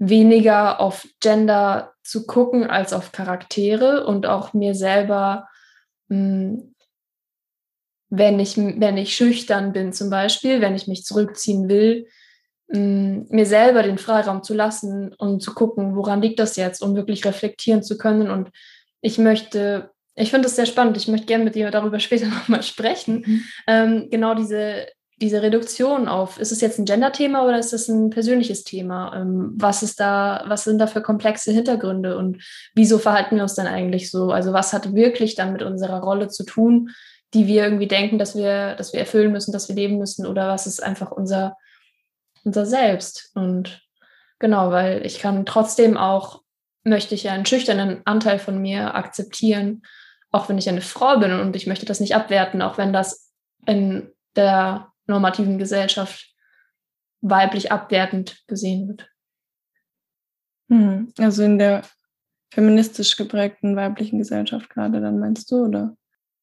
weniger 0.00 0.80
auf 0.80 1.06
Gender 1.20 1.92
zu 2.02 2.26
gucken 2.26 2.68
als 2.68 2.92
auf 2.92 3.12
Charaktere 3.12 4.04
und 4.06 4.26
auch 4.26 4.54
mir 4.54 4.74
selber, 4.74 5.48
mh, 6.08 6.18
mm, 6.18 6.74
wenn, 8.12 8.40
ich, 8.40 8.56
wenn 8.56 8.96
ich 8.96 9.14
schüchtern 9.14 9.72
bin 9.72 9.92
zum 9.92 10.10
Beispiel, 10.10 10.60
wenn 10.60 10.74
ich 10.74 10.88
mich 10.88 11.04
zurückziehen 11.04 11.68
will, 11.68 12.08
mh, 12.68 12.78
mm, 12.78 13.26
mir 13.28 13.46
selber 13.46 13.82
den 13.82 13.98
Freiraum 13.98 14.42
zu 14.42 14.54
lassen 14.54 15.14
und 15.14 15.42
zu 15.42 15.54
gucken, 15.54 15.94
woran 15.94 16.22
liegt 16.22 16.40
das 16.40 16.56
jetzt, 16.56 16.82
um 16.82 16.96
wirklich 16.96 17.24
reflektieren 17.24 17.82
zu 17.82 17.98
können. 17.98 18.30
Und 18.30 18.50
ich 19.02 19.18
möchte 19.18 19.90
ich 20.16 20.30
finde 20.30 20.48
es 20.48 20.56
sehr 20.56 20.66
spannend. 20.66 20.96
Ich 20.96 21.08
möchte 21.08 21.26
gerne 21.26 21.44
mit 21.44 21.54
dir 21.54 21.70
darüber 21.70 22.00
später 22.00 22.26
nochmal 22.26 22.62
sprechen. 22.62 23.24
Mhm. 23.26 23.44
Ähm, 23.66 24.08
genau 24.10 24.34
diese, 24.34 24.86
diese 25.20 25.42
Reduktion 25.42 26.08
auf, 26.08 26.38
ist 26.38 26.52
es 26.52 26.60
jetzt 26.60 26.78
ein 26.78 26.84
Gender-Thema 26.84 27.44
oder 27.44 27.58
ist 27.58 27.72
es 27.72 27.88
ein 27.88 28.10
persönliches 28.10 28.64
Thema? 28.64 29.14
Ähm, 29.14 29.52
was 29.56 29.82
ist 29.82 30.00
da, 30.00 30.44
was 30.46 30.64
sind 30.64 30.78
da 30.78 30.86
für 30.86 31.02
komplexe 31.02 31.52
Hintergründe 31.52 32.16
und 32.16 32.42
wieso 32.74 32.98
verhalten 32.98 33.36
wir 33.36 33.42
uns 33.42 33.54
dann 33.54 33.66
eigentlich 33.66 34.10
so? 34.10 34.30
Also 34.30 34.52
was 34.52 34.72
hat 34.72 34.94
wirklich 34.94 35.34
dann 35.34 35.52
mit 35.52 35.62
unserer 35.62 36.00
Rolle 36.00 36.28
zu 36.28 36.44
tun, 36.44 36.90
die 37.34 37.46
wir 37.46 37.64
irgendwie 37.64 37.88
denken, 37.88 38.18
dass 38.18 38.34
wir, 38.34 38.74
dass 38.76 38.92
wir 38.92 39.00
erfüllen 39.00 39.32
müssen, 39.32 39.52
dass 39.52 39.68
wir 39.68 39.76
leben 39.76 39.98
müssen, 39.98 40.26
oder 40.26 40.48
was 40.48 40.66
ist 40.66 40.82
einfach 40.82 41.12
unser, 41.12 41.56
unser 42.44 42.66
Selbst? 42.66 43.30
Und 43.34 43.82
genau, 44.38 44.70
weil 44.70 45.04
ich 45.04 45.20
kann 45.20 45.46
trotzdem 45.46 45.96
auch, 45.96 46.42
möchte 46.82 47.14
ich 47.14 47.24
ja 47.24 47.32
einen 47.32 47.46
schüchternen 47.46 48.00
Anteil 48.04 48.38
von 48.38 48.60
mir 48.60 48.94
akzeptieren 48.94 49.82
auch 50.32 50.48
wenn 50.48 50.58
ich 50.58 50.68
eine 50.68 50.80
Frau 50.80 51.18
bin 51.18 51.32
und 51.32 51.56
ich 51.56 51.66
möchte 51.66 51.86
das 51.86 52.00
nicht 52.00 52.14
abwerten, 52.14 52.62
auch 52.62 52.78
wenn 52.78 52.92
das 52.92 53.32
in 53.66 54.12
der 54.36 54.88
normativen 55.06 55.58
Gesellschaft 55.58 56.34
weiblich 57.20 57.70
abwertend 57.70 58.42
gesehen 58.46 58.88
wird. 58.88 59.10
Hm, 60.68 61.12
also 61.18 61.42
in 61.42 61.58
der 61.58 61.82
feministisch 62.52 63.16
geprägten 63.16 63.76
weiblichen 63.76 64.18
Gesellschaft 64.18 64.70
gerade, 64.70 65.00
dann 65.00 65.18
meinst 65.18 65.50
du, 65.50 65.66
oder? 65.66 65.96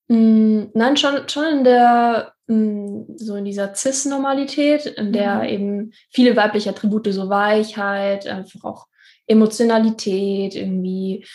Hm, 0.10 0.70
nein, 0.74 0.96
schon, 0.96 1.28
schon 1.28 1.60
in 1.60 1.64
der, 1.64 2.34
hm, 2.48 3.06
so 3.18 3.36
in 3.36 3.46
dieser 3.46 3.76
Cis-Normalität, 3.76 4.86
in 4.86 5.12
der 5.12 5.36
mhm. 5.36 5.44
eben 5.44 5.94
viele 6.12 6.36
weibliche 6.36 6.70
Attribute, 6.70 7.12
so 7.14 7.30
Weichheit, 7.30 8.28
einfach 8.28 8.64
auch 8.64 8.88
Emotionalität, 9.28 10.56
irgendwie, 10.56 11.26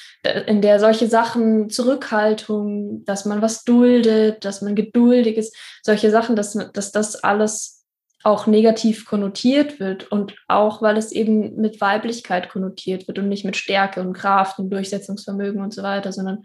in 0.46 0.62
der 0.62 0.80
solche 0.80 1.06
Sachen, 1.06 1.68
Zurückhaltung, 1.68 3.04
dass 3.04 3.26
man 3.26 3.42
was 3.42 3.64
duldet, 3.64 4.44
dass 4.44 4.62
man 4.62 4.74
geduldig 4.74 5.36
ist, 5.36 5.54
solche 5.82 6.10
Sachen, 6.10 6.34
dass, 6.34 6.58
dass 6.72 6.90
das 6.90 7.16
alles 7.16 7.84
auch 8.24 8.46
negativ 8.46 9.04
konnotiert 9.04 9.80
wird 9.80 10.10
und 10.10 10.34
auch, 10.48 10.80
weil 10.80 10.96
es 10.96 11.12
eben 11.12 11.56
mit 11.56 11.80
Weiblichkeit 11.80 12.48
konnotiert 12.48 13.08
wird 13.08 13.18
und 13.18 13.28
nicht 13.28 13.44
mit 13.44 13.56
Stärke 13.56 14.00
und 14.00 14.12
Kraft 14.12 14.58
und 14.58 14.70
Durchsetzungsvermögen 14.70 15.60
und 15.60 15.74
so 15.74 15.82
weiter, 15.82 16.12
sondern 16.12 16.44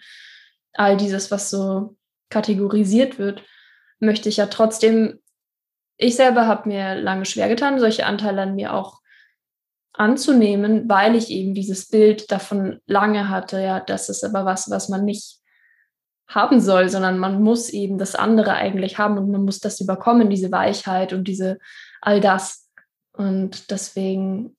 all 0.73 0.97
dieses, 0.97 1.31
was 1.31 1.49
so 1.49 1.95
kategorisiert 2.29 3.19
wird, 3.19 3.43
möchte 3.99 4.27
ich 4.27 4.37
ja 4.37 4.47
trotzdem, 4.47 5.19
ich 5.97 6.15
selber 6.15 6.47
habe 6.47 6.67
mir 6.67 6.95
lange 6.95 7.25
schwer 7.25 7.47
getan, 7.47 7.79
solche 7.79 8.05
Anteile 8.05 8.41
an 8.41 8.55
mir 8.55 8.73
auch 8.73 8.99
anzunehmen, 9.97 10.87
weil 10.87 11.15
ich 11.15 11.29
eben 11.29 11.53
dieses 11.53 11.89
Bild 11.89 12.31
davon 12.31 12.79
lange 12.85 13.29
hatte, 13.29 13.61
ja, 13.61 13.79
das 13.79 14.09
ist 14.09 14.23
aber 14.23 14.45
was, 14.45 14.69
was 14.69 14.89
man 14.89 15.05
nicht 15.05 15.39
haben 16.27 16.59
soll, 16.59 16.89
sondern 16.89 17.17
man 17.17 17.41
muss 17.41 17.69
eben 17.69 17.97
das 17.97 18.15
andere 18.15 18.53
eigentlich 18.53 18.97
haben 18.97 19.17
und 19.17 19.31
man 19.31 19.43
muss 19.43 19.59
das 19.59 19.79
überkommen, 19.79 20.29
diese 20.29 20.51
Weichheit 20.51 21.13
und 21.13 21.27
diese 21.27 21.57
all 22.01 22.19
das. 22.19 22.69
Und 23.13 23.71
deswegen 23.71 24.55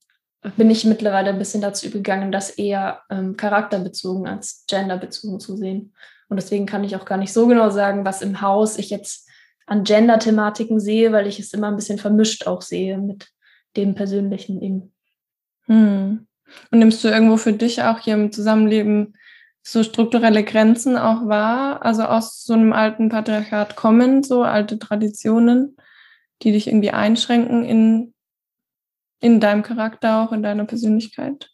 bin 0.57 0.71
ich 0.71 0.85
mittlerweile 0.85 1.31
ein 1.31 1.39
bisschen 1.39 1.61
dazu 1.61 1.87
übergegangen, 1.87 2.33
das 2.33 2.51
eher 2.51 3.03
ähm, 3.11 3.37
charakterbezogen 3.37 4.27
als 4.27 4.65
genderbezogen 4.69 5.41
zu 5.41 5.57
sehen. 5.57 5.95
Und 6.29 6.37
deswegen 6.37 6.67
kann 6.67 6.85
ich 6.85 6.97
auch 6.97 7.05
gar 7.05 7.19
nicht 7.19 7.33
so 7.33 7.47
genau 7.47 7.71
sagen, 7.71 8.05
was 8.05 8.23
im 8.23 8.41
Haus 8.41 8.79
ich 8.79 8.91
jetzt 8.91 9.29
an 9.67 9.85
Gender-Thematiken 9.85 10.81
sehe, 10.81 11.13
weil 11.13 11.27
ich 11.27 11.39
es 11.39 11.53
immer 11.53 11.69
ein 11.69 11.77
bisschen 11.77 11.99
vermischt 11.99 12.47
auch 12.47 12.63
sehe 12.63 12.99
mit 12.99 13.29
dem 13.77 13.95
Persönlichen 13.95 14.63
eben. 14.63 14.93
Hm. 15.69 16.27
Und 16.71 16.79
nimmst 16.79 17.05
du 17.05 17.09
irgendwo 17.09 17.37
für 17.37 17.53
dich 17.53 17.83
auch 17.83 18.01
hier 18.01 18.15
im 18.15 18.33
Zusammenleben 18.33 19.15
so 19.63 19.83
strukturelle 19.83 20.45
Grenzen 20.45 20.97
auch 20.97 21.27
wahr? 21.27 21.85
Also 21.85 22.05
aus 22.05 22.43
so 22.45 22.55
einem 22.55 22.73
alten 22.73 23.11
Patriarchat 23.11 23.77
kommen, 23.77 24.23
so 24.23 24.43
alte 24.43 24.79
Traditionen, 24.79 25.77
die 26.43 26.53
dich 26.53 26.67
irgendwie 26.69 26.91
einschränken 26.91 27.65
in, 27.65 28.15
in 29.21 29.41
deinem 29.41 29.63
Charakter, 29.63 30.23
auch 30.23 30.33
in 30.33 30.43
deiner 30.43 30.65
Persönlichkeit? 30.65 31.51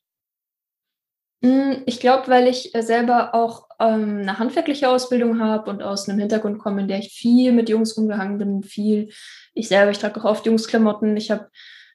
Hm, 1.42 1.82
ich 1.84 2.00
glaube, 2.00 2.28
weil 2.28 2.46
ich 2.48 2.74
äh, 2.74 2.82
selber 2.82 3.34
auch 3.34 3.68
ähm, 3.78 4.20
eine 4.20 4.38
handwerkliche 4.38 4.88
Ausbildung 4.88 5.40
habe 5.40 5.68
und 5.70 5.82
aus 5.82 6.08
einem 6.08 6.18
Hintergrund 6.18 6.58
komme, 6.58 6.82
in 6.82 6.88
der 6.88 7.00
ich 7.00 7.12
viel 7.12 7.52
mit 7.52 7.68
Jungs 7.68 7.92
umgehangen 7.94 8.38
bin, 8.38 8.62
viel. 8.62 9.10
Ich 9.52 9.68
selber, 9.68 9.90
ich 9.90 9.98
trage 9.98 10.20
auch 10.20 10.24
oft 10.24 10.46
Jungsklamotten. 10.46 11.16
Ich 11.16 11.30
habe 11.30 11.50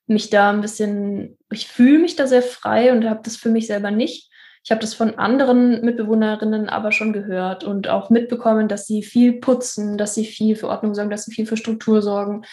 mich 0.09 0.29
da 0.29 0.49
ein 0.49 0.61
bisschen, 0.61 1.37
ich 1.51 1.67
fühle 1.67 1.99
mich 1.99 2.15
da 2.15 2.27
sehr 2.27 2.41
frei 2.41 2.91
und 2.91 3.07
habe 3.07 3.21
das 3.23 3.35
für 3.35 3.49
mich 3.49 3.67
selber 3.67 3.91
nicht. 3.91 4.29
Ich 4.63 4.71
habe 4.71 4.81
das 4.81 4.93
von 4.93 5.17
anderen 5.17 5.81
Mitbewohnerinnen 5.85 6.67
aber 6.67 6.91
schon 6.91 7.13
gehört 7.13 7.63
und 7.63 7.87
auch 7.87 8.09
mitbekommen, 8.09 8.67
dass 8.67 8.85
sie 8.85 9.03
viel 9.03 9.39
putzen, 9.39 9.97
dass 9.97 10.15
sie 10.15 10.25
viel 10.25 10.55
für 10.55 10.67
Ordnung 10.67 10.93
sorgen, 10.93 11.09
dass 11.09 11.25
sie 11.25 11.33
viel 11.33 11.45
für 11.45 11.57
Struktur 11.57 12.01
sorgen, 12.01 12.43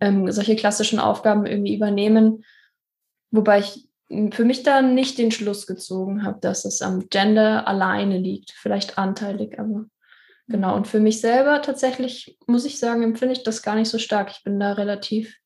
ähm, 0.00 0.30
solche 0.30 0.56
klassischen 0.56 1.00
Aufgaben 1.00 1.44
irgendwie 1.44 1.74
übernehmen. 1.74 2.44
Wobei 3.30 3.58
ich 3.58 3.88
für 4.32 4.44
mich 4.44 4.62
da 4.62 4.82
nicht 4.82 5.18
den 5.18 5.32
Schluss 5.32 5.66
gezogen 5.66 6.22
habe, 6.22 6.38
dass 6.40 6.64
es 6.64 6.80
am 6.80 7.08
Gender 7.08 7.66
alleine 7.66 8.18
liegt, 8.18 8.52
vielleicht 8.52 8.98
anteilig, 8.98 9.58
aber 9.58 9.86
genau. 10.46 10.76
Und 10.76 10.86
für 10.86 11.00
mich 11.00 11.20
selber 11.20 11.60
tatsächlich, 11.62 12.38
muss 12.46 12.64
ich 12.64 12.78
sagen, 12.78 13.02
empfinde 13.02 13.32
ich 13.32 13.42
das 13.42 13.62
gar 13.62 13.74
nicht 13.74 13.88
so 13.88 13.98
stark. 13.98 14.30
Ich 14.30 14.44
bin 14.44 14.60
da 14.60 14.74
relativ 14.74 15.36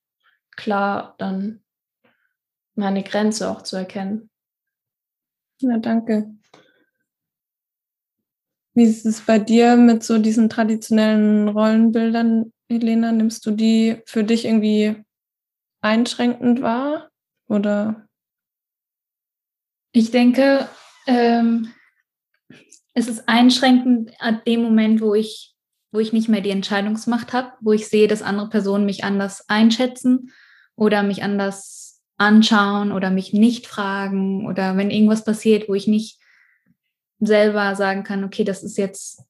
klar 0.55 1.15
dann 1.17 1.61
meine 2.75 3.03
Grenze 3.03 3.49
auch 3.49 3.61
zu 3.61 3.75
erkennen. 3.75 4.29
Ja, 5.59 5.77
danke. 5.77 6.33
Wie 8.73 8.83
ist 8.83 9.05
es 9.05 9.21
bei 9.21 9.37
dir 9.37 9.75
mit 9.75 10.03
so 10.03 10.17
diesen 10.17 10.49
traditionellen 10.49 11.49
Rollenbildern, 11.49 12.53
Helena? 12.69 13.11
Nimmst 13.11 13.45
du 13.45 13.51
die 13.51 14.01
für 14.05 14.23
dich 14.23 14.45
irgendwie 14.45 15.03
einschränkend 15.81 16.61
wahr? 16.61 17.09
Oder? 17.47 18.07
Ich 19.91 20.11
denke, 20.11 20.69
ähm, 21.05 21.73
es 22.93 23.07
ist 23.09 23.27
einschränkend 23.27 24.11
an 24.19 24.41
dem 24.47 24.63
Moment, 24.63 25.01
wo 25.01 25.13
ich, 25.13 25.53
wo 25.91 25.99
ich 25.99 26.13
nicht 26.13 26.29
mehr 26.29 26.41
die 26.41 26.49
Entscheidungsmacht 26.49 27.33
habe, 27.33 27.51
wo 27.59 27.73
ich 27.73 27.87
sehe, 27.87 28.07
dass 28.07 28.21
andere 28.21 28.49
Personen 28.49 28.85
mich 28.85 29.03
anders 29.03 29.49
einschätzen 29.49 30.31
oder 30.81 31.03
mich 31.03 31.21
anders 31.21 32.01
anschauen 32.17 32.91
oder 32.91 33.11
mich 33.11 33.33
nicht 33.33 33.67
fragen 33.67 34.47
oder 34.47 34.77
wenn 34.77 34.89
irgendwas 34.89 35.23
passiert, 35.23 35.69
wo 35.69 35.75
ich 35.75 35.85
nicht 35.87 36.19
selber 37.19 37.75
sagen 37.75 38.03
kann, 38.03 38.23
okay, 38.23 38.43
das 38.43 38.63
ist 38.63 38.79
jetzt, 38.79 39.21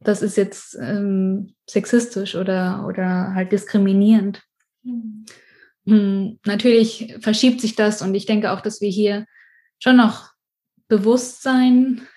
das 0.00 0.22
ist 0.22 0.38
jetzt 0.38 0.78
ähm, 0.80 1.54
sexistisch 1.68 2.34
oder, 2.34 2.86
oder 2.88 3.34
halt 3.34 3.52
diskriminierend. 3.52 4.42
Mhm. 4.82 5.26
Hm, 5.84 6.38
natürlich 6.46 7.14
verschiebt 7.20 7.60
sich 7.60 7.76
das 7.76 8.00
und 8.00 8.14
ich 8.14 8.24
denke 8.24 8.50
auch, 8.50 8.62
dass 8.62 8.80
wir 8.80 8.88
hier 8.88 9.26
schon 9.78 9.96
noch 9.96 10.30
Bewusstsein 10.88 12.08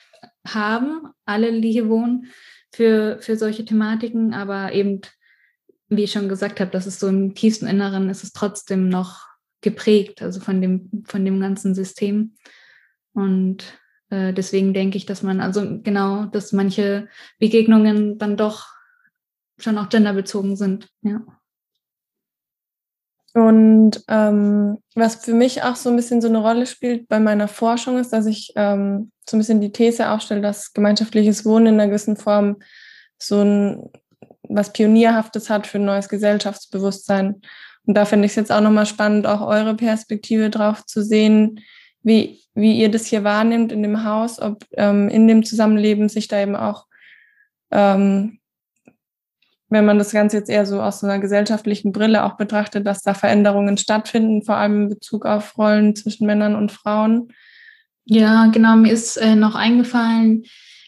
haben, 0.47 1.09
alle, 1.25 1.59
die 1.59 1.71
hier 1.73 1.89
wohnen, 1.89 2.27
für, 2.73 3.17
für 3.19 3.35
solche 3.35 3.65
Thematiken, 3.65 4.33
aber 4.33 4.71
eben 4.71 5.01
wie 5.89 6.03
ich 6.03 6.11
schon 6.11 6.29
gesagt 6.29 6.59
habe, 6.59 6.71
das 6.71 6.87
ist 6.87 6.99
so 6.99 7.07
im 7.07 7.35
tiefsten 7.35 7.67
Inneren, 7.67 8.09
ist 8.09 8.23
es 8.23 8.31
trotzdem 8.33 8.89
noch 8.89 9.27
geprägt, 9.61 10.21
also 10.21 10.39
von 10.39 10.61
dem, 10.61 11.03
von 11.05 11.23
dem 11.25 11.39
ganzen 11.39 11.75
System. 11.75 12.35
Und 13.13 13.79
äh, 14.09 14.33
deswegen 14.33 14.73
denke 14.73 14.97
ich, 14.97 15.05
dass 15.05 15.23
man, 15.23 15.39
also 15.39 15.81
genau, 15.81 16.25
dass 16.25 16.51
manche 16.51 17.07
Begegnungen 17.39 18.17
dann 18.17 18.37
doch 18.37 18.67
schon 19.57 19.77
auch 19.77 19.89
genderbezogen 19.89 20.55
sind, 20.55 20.89
ja. 21.01 21.21
Und 23.35 24.03
ähm, 24.09 24.77
was 24.93 25.25
für 25.25 25.33
mich 25.33 25.63
auch 25.63 25.75
so 25.75 25.89
ein 25.89 25.95
bisschen 25.95 26.21
so 26.21 26.27
eine 26.27 26.37
Rolle 26.37 26.67
spielt 26.67 27.07
bei 27.07 27.19
meiner 27.19 27.47
Forschung 27.47 27.97
ist, 27.97 28.13
dass 28.13 28.27
ich 28.27 28.53
ähm, 28.55 29.11
so 29.27 29.35
ein 29.35 29.39
bisschen 29.39 29.59
die 29.59 29.71
These 29.71 30.09
aufstelle, 30.11 30.41
dass 30.41 30.73
gemeinschaftliches 30.73 31.43
Wohnen 31.43 31.67
in 31.67 31.73
einer 31.73 31.87
gewissen 31.87 32.15
Form 32.15 32.57
so 33.17 33.41
ein 33.41 33.89
was 34.47 34.73
Pionierhaftes 34.73 35.49
hat 35.49 35.67
für 35.67 35.79
ein 35.79 35.85
neues 35.85 36.09
Gesellschaftsbewusstsein. 36.09 37.41
Und 37.85 37.95
da 37.95 38.05
finde 38.05 38.25
ich 38.25 38.31
es 38.31 38.35
jetzt 38.35 38.51
auch 38.51 38.61
nochmal 38.61 38.85
spannend, 38.85 39.27
auch 39.27 39.41
eure 39.41 39.75
Perspektive 39.75 40.49
drauf 40.49 40.85
zu 40.85 41.03
sehen, 41.03 41.59
wie, 42.01 42.41
wie 42.53 42.77
ihr 42.77 42.89
das 42.89 43.05
hier 43.05 43.23
wahrnimmt 43.23 43.71
in 43.71 43.83
dem 43.83 44.03
Haus, 44.03 44.41
ob 44.41 44.65
ähm, 44.73 45.09
in 45.09 45.27
dem 45.27 45.43
Zusammenleben 45.43 46.09
sich 46.09 46.27
da 46.27 46.41
eben 46.41 46.55
auch 46.55 46.85
ähm, 47.71 48.39
wenn 49.73 49.85
man 49.85 49.97
das 49.97 50.11
Ganze 50.11 50.37
jetzt 50.37 50.49
eher 50.49 50.67
so 50.67 50.81
aus 50.81 50.99
so 50.99 51.07
einer 51.07 51.19
gesellschaftlichen 51.19 51.91
Brille 51.91 52.23
auch 52.23 52.37
betrachtet, 52.37 52.85
dass 52.85 53.01
da 53.01 53.15
Veränderungen 53.15 53.77
stattfinden, 53.77 54.43
vor 54.43 54.55
allem 54.55 54.83
in 54.83 54.89
Bezug 54.89 55.25
auf 55.25 55.57
Rollen 55.57 55.95
zwischen 55.95 56.27
Männern 56.27 56.55
und 56.55 56.71
Frauen. 56.71 57.33
Ja, 58.05 58.47
genau. 58.53 58.75
Mir 58.75 58.93
ist 58.93 59.17
äh, 59.17 59.35
noch 59.35 59.55
eingefallen, 59.55 60.43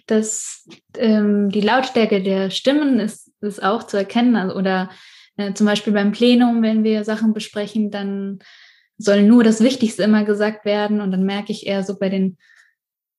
dass 0.06 0.68
ähm, 0.98 1.50
die 1.50 1.62
Lautstärke 1.62 2.22
der 2.22 2.50
Stimmen 2.50 3.00
ist, 3.00 3.32
ist 3.42 3.64
auch 3.64 3.84
zu 3.84 3.98
erkennen. 3.98 4.36
Also, 4.36 4.56
oder 4.56 4.90
äh, 5.38 5.54
zum 5.54 5.66
Beispiel 5.66 5.94
beim 5.94 6.12
Plenum, 6.12 6.62
wenn 6.62 6.84
wir 6.84 7.04
Sachen 7.04 7.34
besprechen, 7.34 7.92
dann 7.92 8.40
soll 8.98 9.24
nur 9.24 9.44
das 9.44 9.62
Wichtigste 9.62 10.04
immer 10.04 10.24
gesagt 10.24 10.66
werden. 10.66 11.02
Und 11.02 11.12
dann 11.12 11.24
merke 11.24 11.52
ich 11.52 11.66
eher 11.68 11.84
so 11.84 11.98
bei 11.98 12.10
den 12.10 12.38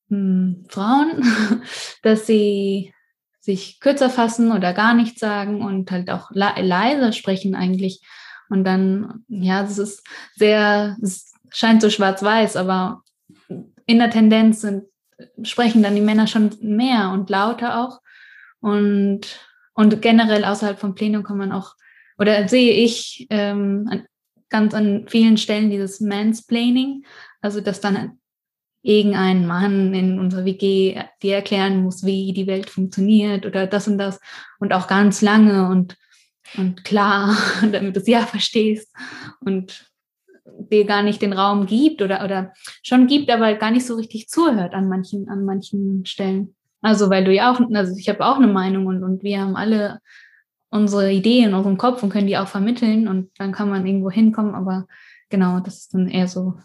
hm, 0.09 0.65
Frauen, 0.69 1.23
dass 2.03 2.25
sie 2.25 2.93
sich 3.39 3.79
kürzer 3.79 4.09
fassen 4.09 4.51
oder 4.51 4.73
gar 4.73 4.93
nichts 4.93 5.21
sagen 5.21 5.61
und 5.61 5.89
halt 5.91 6.09
auch 6.09 6.31
le 6.31 6.51
leiser 6.61 7.13
sprechen 7.13 7.55
eigentlich. 7.55 8.01
Und 8.49 8.65
dann, 8.65 9.25
ja, 9.27 9.61
das 9.61 9.77
ist 9.77 10.03
sehr, 10.35 10.97
es 11.01 11.33
scheint 11.51 11.81
so 11.81 11.89
schwarz-weiß, 11.89 12.55
aber 12.55 13.03
in 13.85 13.99
der 13.99 14.09
Tendenz 14.09 14.61
sind, 14.61 14.83
sprechen 15.43 15.83
dann 15.83 15.95
die 15.95 16.01
Männer 16.01 16.27
schon 16.27 16.55
mehr 16.61 17.11
und 17.11 17.29
lauter 17.29 17.81
auch. 17.81 18.01
Und, 18.59 19.21
und 19.73 20.01
generell 20.01 20.45
außerhalb 20.45 20.79
vom 20.79 20.95
Plenum 20.95 21.23
kann 21.23 21.37
man 21.37 21.51
auch, 21.51 21.75
oder 22.17 22.47
sehe 22.47 22.73
ich 22.73 23.27
ähm, 23.29 23.87
an, 23.89 24.05
ganz 24.49 24.73
an 24.73 25.05
vielen 25.07 25.37
Stellen 25.37 25.69
dieses 25.69 25.99
Mansplaining, 25.99 27.05
also 27.41 27.61
dass 27.61 27.81
dann 27.81 28.19
irgendein 28.81 29.45
Mann 29.45 29.93
in 29.93 30.19
unserer 30.19 30.45
WG 30.45 31.01
dir 31.21 31.35
erklären 31.35 31.83
muss, 31.83 32.05
wie 32.05 32.31
die 32.33 32.47
Welt 32.47 32.69
funktioniert 32.69 33.45
oder 33.45 33.67
das 33.67 33.87
und 33.87 33.97
das 33.97 34.19
und 34.59 34.73
auch 34.73 34.87
ganz 34.87 35.21
lange 35.21 35.67
und, 35.67 35.97
und 36.55 36.83
klar, 36.83 37.37
damit 37.71 37.95
du 37.95 37.99
es 37.99 38.07
ja 38.07 38.21
verstehst 38.21 38.91
und 39.41 39.91
dir 40.71 40.85
gar 40.85 41.03
nicht 41.03 41.21
den 41.21 41.33
Raum 41.33 41.65
gibt 41.65 42.01
oder, 42.01 42.23
oder 42.23 42.53
schon 42.83 43.07
gibt, 43.07 43.29
aber 43.29 43.53
gar 43.55 43.71
nicht 43.71 43.85
so 43.85 43.95
richtig 43.95 44.27
zuhört 44.27 44.73
an 44.73 44.87
manchen, 44.87 45.29
an 45.29 45.45
manchen 45.45 46.05
Stellen. 46.05 46.55
Also, 46.81 47.09
weil 47.09 47.23
du 47.23 47.33
ja 47.33 47.51
auch, 47.51 47.59
also 47.73 47.95
ich 47.97 48.09
habe 48.09 48.25
auch 48.25 48.37
eine 48.37 48.47
Meinung 48.47 48.85
und, 48.85 49.03
und 49.03 49.23
wir 49.23 49.41
haben 49.41 49.55
alle 49.55 49.99
unsere 50.69 51.11
Ideen 51.11 51.49
in 51.49 51.53
unserem 51.55 51.77
Kopf 51.77 52.03
und 52.03 52.09
können 52.09 52.27
die 52.27 52.37
auch 52.37 52.47
vermitteln 52.47 53.07
und 53.07 53.31
dann 53.37 53.51
kann 53.51 53.69
man 53.69 53.85
irgendwo 53.85 54.11
hinkommen, 54.11 54.53
aber 54.53 54.85
genau, 55.29 55.59
das 55.59 55.77
ist 55.77 55.93
dann 55.93 56.07
eher 56.07 56.27
so 56.27 56.55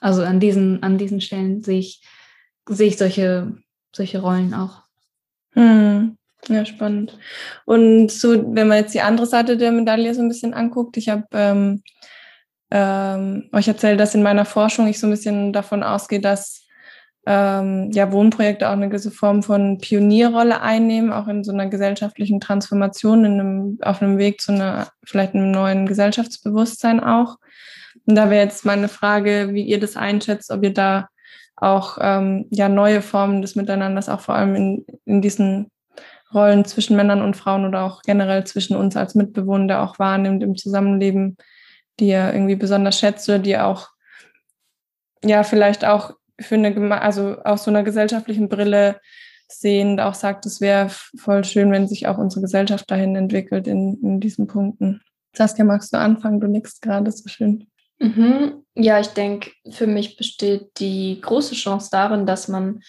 also 0.00 0.22
an 0.22 0.40
diesen, 0.40 0.82
an 0.82 0.98
diesen 0.98 1.20
Stellen 1.20 1.62
sehe 1.62 1.80
ich, 1.80 2.02
sehe 2.68 2.88
ich 2.88 2.98
solche, 2.98 3.52
solche 3.94 4.20
Rollen 4.20 4.54
auch. 4.54 4.82
Hm. 5.52 6.16
Ja, 6.48 6.64
spannend. 6.64 7.18
Und 7.64 8.12
so, 8.12 8.54
wenn 8.54 8.68
man 8.68 8.78
jetzt 8.78 8.94
die 8.94 9.00
andere 9.00 9.26
Seite 9.26 9.56
der 9.56 9.72
Medaille 9.72 10.14
so 10.14 10.22
ein 10.22 10.28
bisschen 10.28 10.54
anguckt, 10.54 10.96
ich 10.96 11.08
habe 11.08 11.26
ähm, 11.32 11.82
ähm, 12.70 13.48
euch 13.52 13.68
erzählt, 13.68 13.98
dass 13.98 14.14
in 14.14 14.22
meiner 14.22 14.44
Forschung 14.44 14.86
ich 14.86 15.00
so 15.00 15.06
ein 15.06 15.10
bisschen 15.10 15.52
davon 15.52 15.82
ausgehe, 15.82 16.20
dass 16.20 16.66
ähm, 17.26 17.90
ja, 17.92 18.10
Wohnprojekte 18.10 18.68
auch 18.68 18.72
eine 18.72 18.88
gewisse 18.88 19.10
Form 19.10 19.42
von 19.42 19.78
Pionierrolle 19.78 20.62
einnehmen, 20.62 21.12
auch 21.12 21.28
in 21.28 21.44
so 21.44 21.52
einer 21.52 21.66
gesellschaftlichen 21.66 22.40
Transformation, 22.40 23.24
in 23.24 23.32
einem, 23.40 23.78
auf 23.82 24.00
einem 24.00 24.16
Weg 24.16 24.40
zu 24.40 24.52
einer, 24.52 24.88
vielleicht 25.04 25.34
einem 25.34 25.50
neuen 25.50 25.86
Gesellschaftsbewusstsein 25.86 27.00
auch. 27.00 27.36
Und 28.06 28.14
da 28.14 28.30
wäre 28.30 28.44
jetzt 28.44 28.64
meine 28.64 28.88
Frage, 28.88 29.50
wie 29.52 29.62
ihr 29.62 29.78
das 29.78 29.96
einschätzt, 29.96 30.50
ob 30.50 30.62
ihr 30.62 30.72
da 30.72 31.08
auch 31.56 31.98
ähm, 32.00 32.46
ja 32.50 32.68
neue 32.68 33.02
Formen 33.02 33.42
des 33.42 33.56
Miteinanders 33.56 34.08
auch 34.08 34.20
vor 34.20 34.34
allem 34.34 34.54
in, 34.54 34.86
in 35.04 35.20
diesen 35.20 35.70
Rollen 36.32 36.64
zwischen 36.64 36.96
Männern 36.96 37.20
und 37.20 37.36
Frauen 37.36 37.66
oder 37.66 37.82
auch 37.82 38.02
generell 38.02 38.44
zwischen 38.44 38.76
uns 38.76 38.96
als 38.96 39.14
Mitbewohner 39.14 39.82
auch 39.82 39.98
wahrnimmt 39.98 40.42
im 40.42 40.56
Zusammenleben, 40.56 41.36
die 42.00 42.08
ihr 42.08 42.32
irgendwie 42.32 42.56
besonders 42.56 42.98
schätzt 42.98 43.28
oder 43.28 43.38
die 43.38 43.58
auch 43.58 43.88
ja 45.24 45.42
vielleicht 45.42 45.84
auch 45.84 46.14
für 46.40 46.54
eine 46.54 47.00
also 47.00 47.36
aus 47.42 47.64
so 47.64 47.70
einer 47.70 47.82
gesellschaftlichen 47.82 48.48
Brille 48.48 49.00
sehend 49.48 50.00
auch 50.00 50.14
sagt, 50.14 50.46
es 50.46 50.60
wäre 50.60 50.90
voll 50.90 51.44
schön, 51.44 51.72
wenn 51.72 51.88
sich 51.88 52.06
auch 52.06 52.18
unsere 52.18 52.42
Gesellschaft 52.42 52.90
dahin 52.90 53.16
entwickelt 53.16 53.66
in, 53.66 53.98
in 54.02 54.20
diesen 54.20 54.46
Punkten. 54.46 55.00
Saskia, 55.34 55.64
magst 55.64 55.92
du 55.92 55.98
anfangen? 55.98 56.40
Du 56.40 56.46
nickst 56.46 56.82
gerade 56.82 57.10
so 57.10 57.28
schön. 57.28 57.66
Mhm. 57.98 58.64
Ja, 58.74 59.00
ich 59.00 59.08
denke, 59.08 59.50
für 59.70 59.86
mich 59.86 60.16
besteht 60.16 60.68
die 60.78 61.18
große 61.20 61.54
Chance 61.54 61.88
darin, 61.90 62.26
dass 62.26 62.48
man 62.48 62.80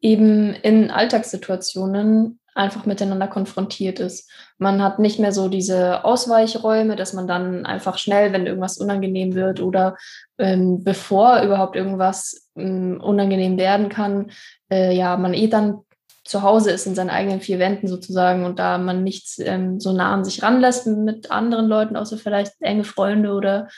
eben 0.00 0.54
in 0.54 0.90
Alltagssituationen 0.90 2.37
einfach 2.58 2.86
miteinander 2.86 3.28
konfrontiert 3.28 4.00
ist. 4.00 4.30
Man 4.58 4.82
hat 4.82 4.98
nicht 4.98 5.18
mehr 5.18 5.32
so 5.32 5.48
diese 5.48 6.04
Ausweichräume, 6.04 6.96
dass 6.96 7.12
man 7.12 7.28
dann 7.28 7.64
einfach 7.64 7.98
schnell, 7.98 8.32
wenn 8.32 8.46
irgendwas 8.46 8.78
unangenehm 8.78 9.34
wird 9.34 9.60
oder 9.60 9.96
ähm, 10.38 10.82
bevor 10.82 11.40
überhaupt 11.42 11.76
irgendwas 11.76 12.48
ähm, 12.56 13.00
unangenehm 13.00 13.56
werden 13.56 13.88
kann, 13.88 14.32
äh, 14.70 14.94
ja, 14.94 15.16
man 15.16 15.34
eh 15.34 15.46
dann 15.46 15.80
zu 16.24 16.42
Hause 16.42 16.72
ist 16.72 16.86
in 16.86 16.94
seinen 16.94 17.10
eigenen 17.10 17.40
vier 17.40 17.58
Wänden 17.58 17.88
sozusagen 17.88 18.44
und 18.44 18.58
da 18.58 18.76
man 18.76 19.02
nichts 19.02 19.38
ähm, 19.38 19.80
so 19.80 19.92
nah 19.92 20.12
an 20.12 20.24
sich 20.24 20.42
ranlässt 20.42 20.86
mit 20.86 21.30
anderen 21.30 21.66
Leuten, 21.66 21.96
außer 21.96 22.18
vielleicht 22.18 22.52
enge 22.60 22.84
Freunde 22.84 23.32
oder 23.32 23.68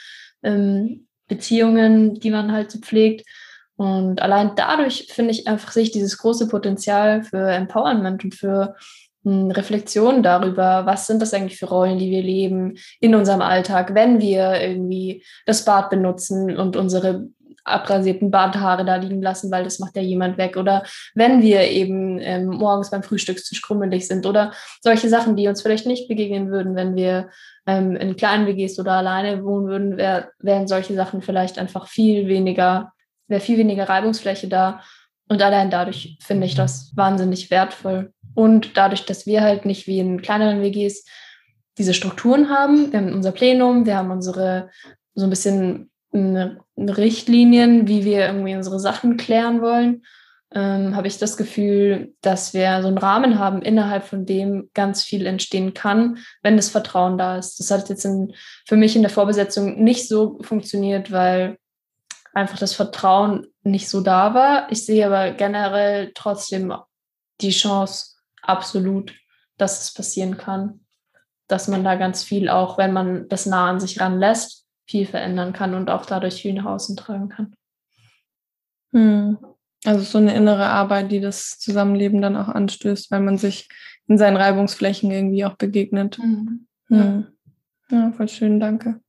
ähm, 0.43 1.07
Beziehungen, 1.27 2.19
die 2.19 2.29
man 2.29 2.51
halt 2.51 2.71
so 2.71 2.79
pflegt. 2.79 3.25
Und 3.81 4.21
allein 4.21 4.51
dadurch 4.55 5.07
finde 5.09 5.31
ich 5.31 5.47
einfach 5.47 5.71
sich 5.71 5.89
dieses 5.89 6.19
große 6.19 6.47
Potenzial 6.47 7.23
für 7.23 7.49
Empowerment 7.49 8.23
und 8.23 8.35
für 8.35 8.75
hm, 9.23 9.49
Reflexion 9.49 10.21
darüber, 10.21 10.85
was 10.85 11.07
sind 11.07 11.19
das 11.19 11.33
eigentlich 11.33 11.57
für 11.57 11.65
Rollen, 11.65 11.97
die 11.97 12.11
wir 12.11 12.21
leben 12.21 12.75
in 12.99 13.15
unserem 13.15 13.41
Alltag, 13.41 13.95
wenn 13.95 14.21
wir 14.21 14.61
irgendwie 14.61 15.23
das 15.47 15.65
Bad 15.65 15.89
benutzen 15.89 16.55
und 16.59 16.75
unsere 16.75 17.29
abrasierten 17.63 18.29
Barthaare 18.29 18.85
da 18.85 18.97
liegen 18.97 19.19
lassen, 19.19 19.49
weil 19.49 19.63
das 19.63 19.79
macht 19.79 19.95
ja 19.95 20.03
jemand 20.03 20.37
weg. 20.37 20.57
Oder 20.57 20.83
wenn 21.15 21.41
wir 21.41 21.61
eben 21.61 22.19
ähm, 22.19 22.49
morgens 22.49 22.91
beim 22.91 23.01
Frühstückstisch 23.01 23.63
krummelig 23.63 24.07
sind 24.07 24.27
oder 24.27 24.51
solche 24.81 25.09
Sachen, 25.09 25.35
die 25.35 25.47
uns 25.47 25.63
vielleicht 25.63 25.87
nicht 25.87 26.07
begegnen 26.07 26.51
würden, 26.51 26.75
wenn 26.75 26.95
wir 26.95 27.31
ähm, 27.65 27.95
in 27.95 28.15
kleinen 28.15 28.45
WGs 28.45 28.77
oder 28.77 28.91
alleine 28.91 29.43
wohnen 29.43 29.67
würden, 29.67 29.97
wär, 29.97 30.29
wären 30.37 30.67
solche 30.67 30.93
Sachen 30.93 31.23
vielleicht 31.23 31.57
einfach 31.57 31.87
viel 31.87 32.27
weniger, 32.27 32.91
wäre 33.31 33.41
viel 33.41 33.57
weniger 33.57 33.89
Reibungsfläche 33.89 34.47
da. 34.47 34.81
Und 35.27 35.41
allein 35.41 35.71
dadurch 35.71 36.17
finde 36.21 36.45
ich 36.45 36.55
das 36.55 36.91
wahnsinnig 36.95 37.49
wertvoll. 37.49 38.13
Und 38.35 38.77
dadurch, 38.77 39.05
dass 39.05 39.25
wir 39.25 39.41
halt 39.41 39.65
nicht 39.65 39.87
wie 39.87 39.99
in 39.99 40.21
kleineren 40.21 40.61
WGs 40.61 41.05
diese 41.77 41.93
Strukturen 41.93 42.49
haben, 42.49 42.91
wir 42.91 42.99
haben 42.99 43.13
unser 43.13 43.31
Plenum, 43.31 43.85
wir 43.85 43.97
haben 43.97 44.11
unsere 44.11 44.69
so 45.15 45.25
ein 45.25 45.29
bisschen 45.29 45.89
Richtlinien, 46.13 47.87
wie 47.87 48.03
wir 48.03 48.25
irgendwie 48.25 48.55
unsere 48.55 48.79
Sachen 48.79 49.17
klären 49.17 49.61
wollen, 49.61 50.03
ähm, 50.53 50.95
habe 50.95 51.07
ich 51.07 51.17
das 51.17 51.37
Gefühl, 51.37 52.13
dass 52.21 52.53
wir 52.53 52.81
so 52.81 52.89
einen 52.89 52.97
Rahmen 52.97 53.39
haben, 53.39 53.61
innerhalb 53.61 54.03
von 54.03 54.25
dem 54.25 54.69
ganz 54.73 55.03
viel 55.03 55.25
entstehen 55.25 55.73
kann, 55.73 56.17
wenn 56.43 56.57
das 56.57 56.69
Vertrauen 56.69 57.17
da 57.17 57.37
ist. 57.37 57.59
Das 57.59 57.71
hat 57.71 57.87
jetzt 57.87 58.03
in, 58.03 58.33
für 58.67 58.75
mich 58.75 58.95
in 58.97 59.01
der 59.01 59.11
Vorbesetzung 59.11 59.81
nicht 59.81 60.09
so 60.09 60.39
funktioniert, 60.41 61.11
weil 61.11 61.57
einfach 62.33 62.57
das 62.57 62.73
Vertrauen 62.73 63.47
nicht 63.63 63.89
so 63.89 64.01
da 64.01 64.33
war. 64.33 64.71
Ich 64.71 64.85
sehe 64.85 65.05
aber 65.05 65.31
generell 65.31 66.11
trotzdem 66.13 66.73
die 67.41 67.51
Chance 67.51 68.17
absolut, 68.41 69.13
dass 69.57 69.81
es 69.81 69.93
passieren 69.93 70.37
kann, 70.37 70.81
dass 71.47 71.67
man 71.67 71.83
da 71.83 71.95
ganz 71.95 72.23
viel 72.23 72.49
auch, 72.49 72.77
wenn 72.77 72.93
man 72.93 73.27
das 73.29 73.45
nah 73.45 73.69
an 73.69 73.79
sich 73.79 73.99
ranlässt, 73.99 74.65
viel 74.87 75.05
verändern 75.05 75.53
kann 75.53 75.73
und 75.73 75.89
auch 75.89 76.05
dadurch 76.05 76.41
viel 76.41 76.53
nach 76.53 76.65
außen 76.65 76.97
tragen 76.97 77.29
kann. 77.29 77.53
Hm. 78.91 79.37
Also 79.83 80.03
so 80.03 80.17
eine 80.19 80.35
innere 80.35 80.67
Arbeit, 80.67 81.11
die 81.11 81.21
das 81.21 81.57
Zusammenleben 81.57 82.21
dann 82.21 82.35
auch 82.35 82.49
anstößt, 82.49 83.09
weil 83.09 83.21
man 83.21 83.37
sich 83.37 83.67
in 84.07 84.17
seinen 84.17 84.37
Reibungsflächen 84.37 85.09
irgendwie 85.09 85.45
auch 85.45 85.55
begegnet. 85.55 86.19
Mhm. 86.19 86.67
Hm. 86.87 87.27
Ja, 87.89 88.11
voll 88.11 88.27
schön, 88.27 88.59
danke. 88.59 88.99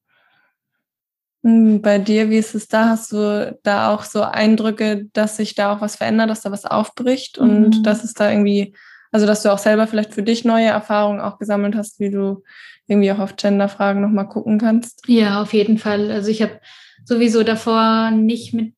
Hm, 1.42 1.82
bei 1.82 1.98
dir, 1.98 2.30
wie 2.30 2.38
ist 2.38 2.54
es 2.54 2.68
da? 2.68 2.90
Hast 2.90 3.12
du 3.12 3.58
da 3.62 3.92
auch 3.92 4.04
so 4.04 4.22
Eindrücke, 4.22 5.06
dass 5.12 5.36
sich 5.36 5.54
da 5.54 5.72
auch 5.72 5.80
was 5.80 5.96
verändert, 5.96 6.30
dass 6.30 6.42
da 6.42 6.52
was 6.52 6.64
aufbricht 6.64 7.38
und 7.38 7.78
mhm. 7.78 7.82
dass 7.82 8.04
es 8.04 8.14
da 8.14 8.30
irgendwie, 8.30 8.74
also 9.10 9.26
dass 9.26 9.42
du 9.42 9.52
auch 9.52 9.58
selber 9.58 9.86
vielleicht 9.86 10.14
für 10.14 10.22
dich 10.22 10.44
neue 10.44 10.66
Erfahrungen 10.66 11.20
auch 11.20 11.38
gesammelt 11.38 11.74
hast, 11.74 11.98
wie 11.98 12.10
du 12.10 12.42
irgendwie 12.86 13.10
auch 13.10 13.18
auf 13.18 13.36
Genderfragen 13.36 14.02
nochmal 14.02 14.28
gucken 14.28 14.58
kannst? 14.58 15.02
Ja, 15.06 15.42
auf 15.42 15.52
jeden 15.52 15.78
Fall. 15.78 16.10
Also 16.10 16.30
ich 16.30 16.42
habe 16.42 16.60
sowieso 17.04 17.42
davor 17.42 18.10
nicht 18.12 18.54
mit 18.54 18.74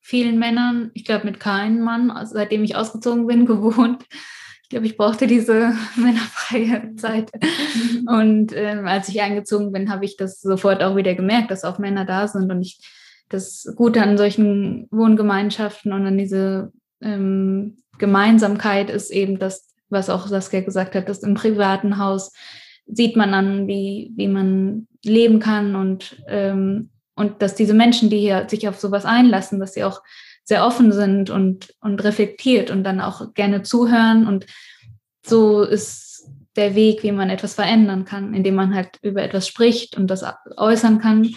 vielen 0.00 0.38
Männern, 0.38 0.90
ich 0.94 1.04
glaube 1.04 1.26
mit 1.26 1.38
keinem 1.38 1.80
Mann, 1.80 2.10
also 2.10 2.34
seitdem 2.34 2.64
ich 2.64 2.74
ausgezogen 2.74 3.26
bin, 3.26 3.46
gewohnt. 3.46 4.04
Ich 4.68 4.70
glaube, 4.70 4.84
ich 4.84 4.98
brauchte 4.98 5.26
diese 5.26 5.72
männerfreie 5.96 6.94
Zeit. 6.96 7.30
Und 8.06 8.52
ähm, 8.54 8.86
als 8.86 9.08
ich 9.08 9.22
eingezogen 9.22 9.72
bin, 9.72 9.90
habe 9.90 10.04
ich 10.04 10.18
das 10.18 10.42
sofort 10.42 10.82
auch 10.82 10.94
wieder 10.94 11.14
gemerkt, 11.14 11.50
dass 11.50 11.64
auch 11.64 11.78
Männer 11.78 12.04
da 12.04 12.28
sind. 12.28 12.52
Und 12.52 12.60
ich 12.60 12.78
das 13.30 13.72
Gute 13.76 14.02
an 14.02 14.18
solchen 14.18 14.86
Wohngemeinschaften 14.90 15.94
und 15.94 16.04
an 16.04 16.18
diese 16.18 16.70
ähm, 17.00 17.78
Gemeinsamkeit 17.96 18.90
ist 18.90 19.10
eben 19.10 19.38
das, 19.38 19.74
was 19.88 20.10
auch 20.10 20.26
Saskia 20.26 20.60
gesagt 20.60 20.94
hat, 20.94 21.08
dass 21.08 21.22
im 21.22 21.32
privaten 21.32 21.96
Haus 21.96 22.34
sieht 22.86 23.16
man 23.16 23.32
an, 23.32 23.68
wie, 23.68 24.12
wie 24.16 24.28
man 24.28 24.86
leben 25.02 25.40
kann 25.40 25.76
und, 25.76 26.22
ähm, 26.28 26.90
und 27.14 27.40
dass 27.40 27.54
diese 27.54 27.74
Menschen, 27.74 28.10
die 28.10 28.18
hier 28.18 28.46
sich 28.50 28.68
auf 28.68 28.78
sowas 28.78 29.06
einlassen, 29.06 29.60
dass 29.60 29.72
sie 29.72 29.84
auch 29.84 30.02
sehr 30.48 30.64
offen 30.64 30.92
sind 30.92 31.28
und, 31.28 31.74
und 31.82 32.02
reflektiert 32.02 32.70
und 32.70 32.82
dann 32.82 33.02
auch 33.02 33.34
gerne 33.34 33.62
zuhören. 33.62 34.26
Und 34.26 34.46
so 35.22 35.62
ist 35.62 36.26
der 36.56 36.74
Weg, 36.74 37.02
wie 37.02 37.12
man 37.12 37.28
etwas 37.28 37.52
verändern 37.52 38.06
kann, 38.06 38.32
indem 38.32 38.54
man 38.54 38.74
halt 38.74 38.96
über 39.02 39.22
etwas 39.22 39.46
spricht 39.46 39.98
und 39.98 40.06
das 40.06 40.24
äußern 40.56 41.00
kann 41.00 41.34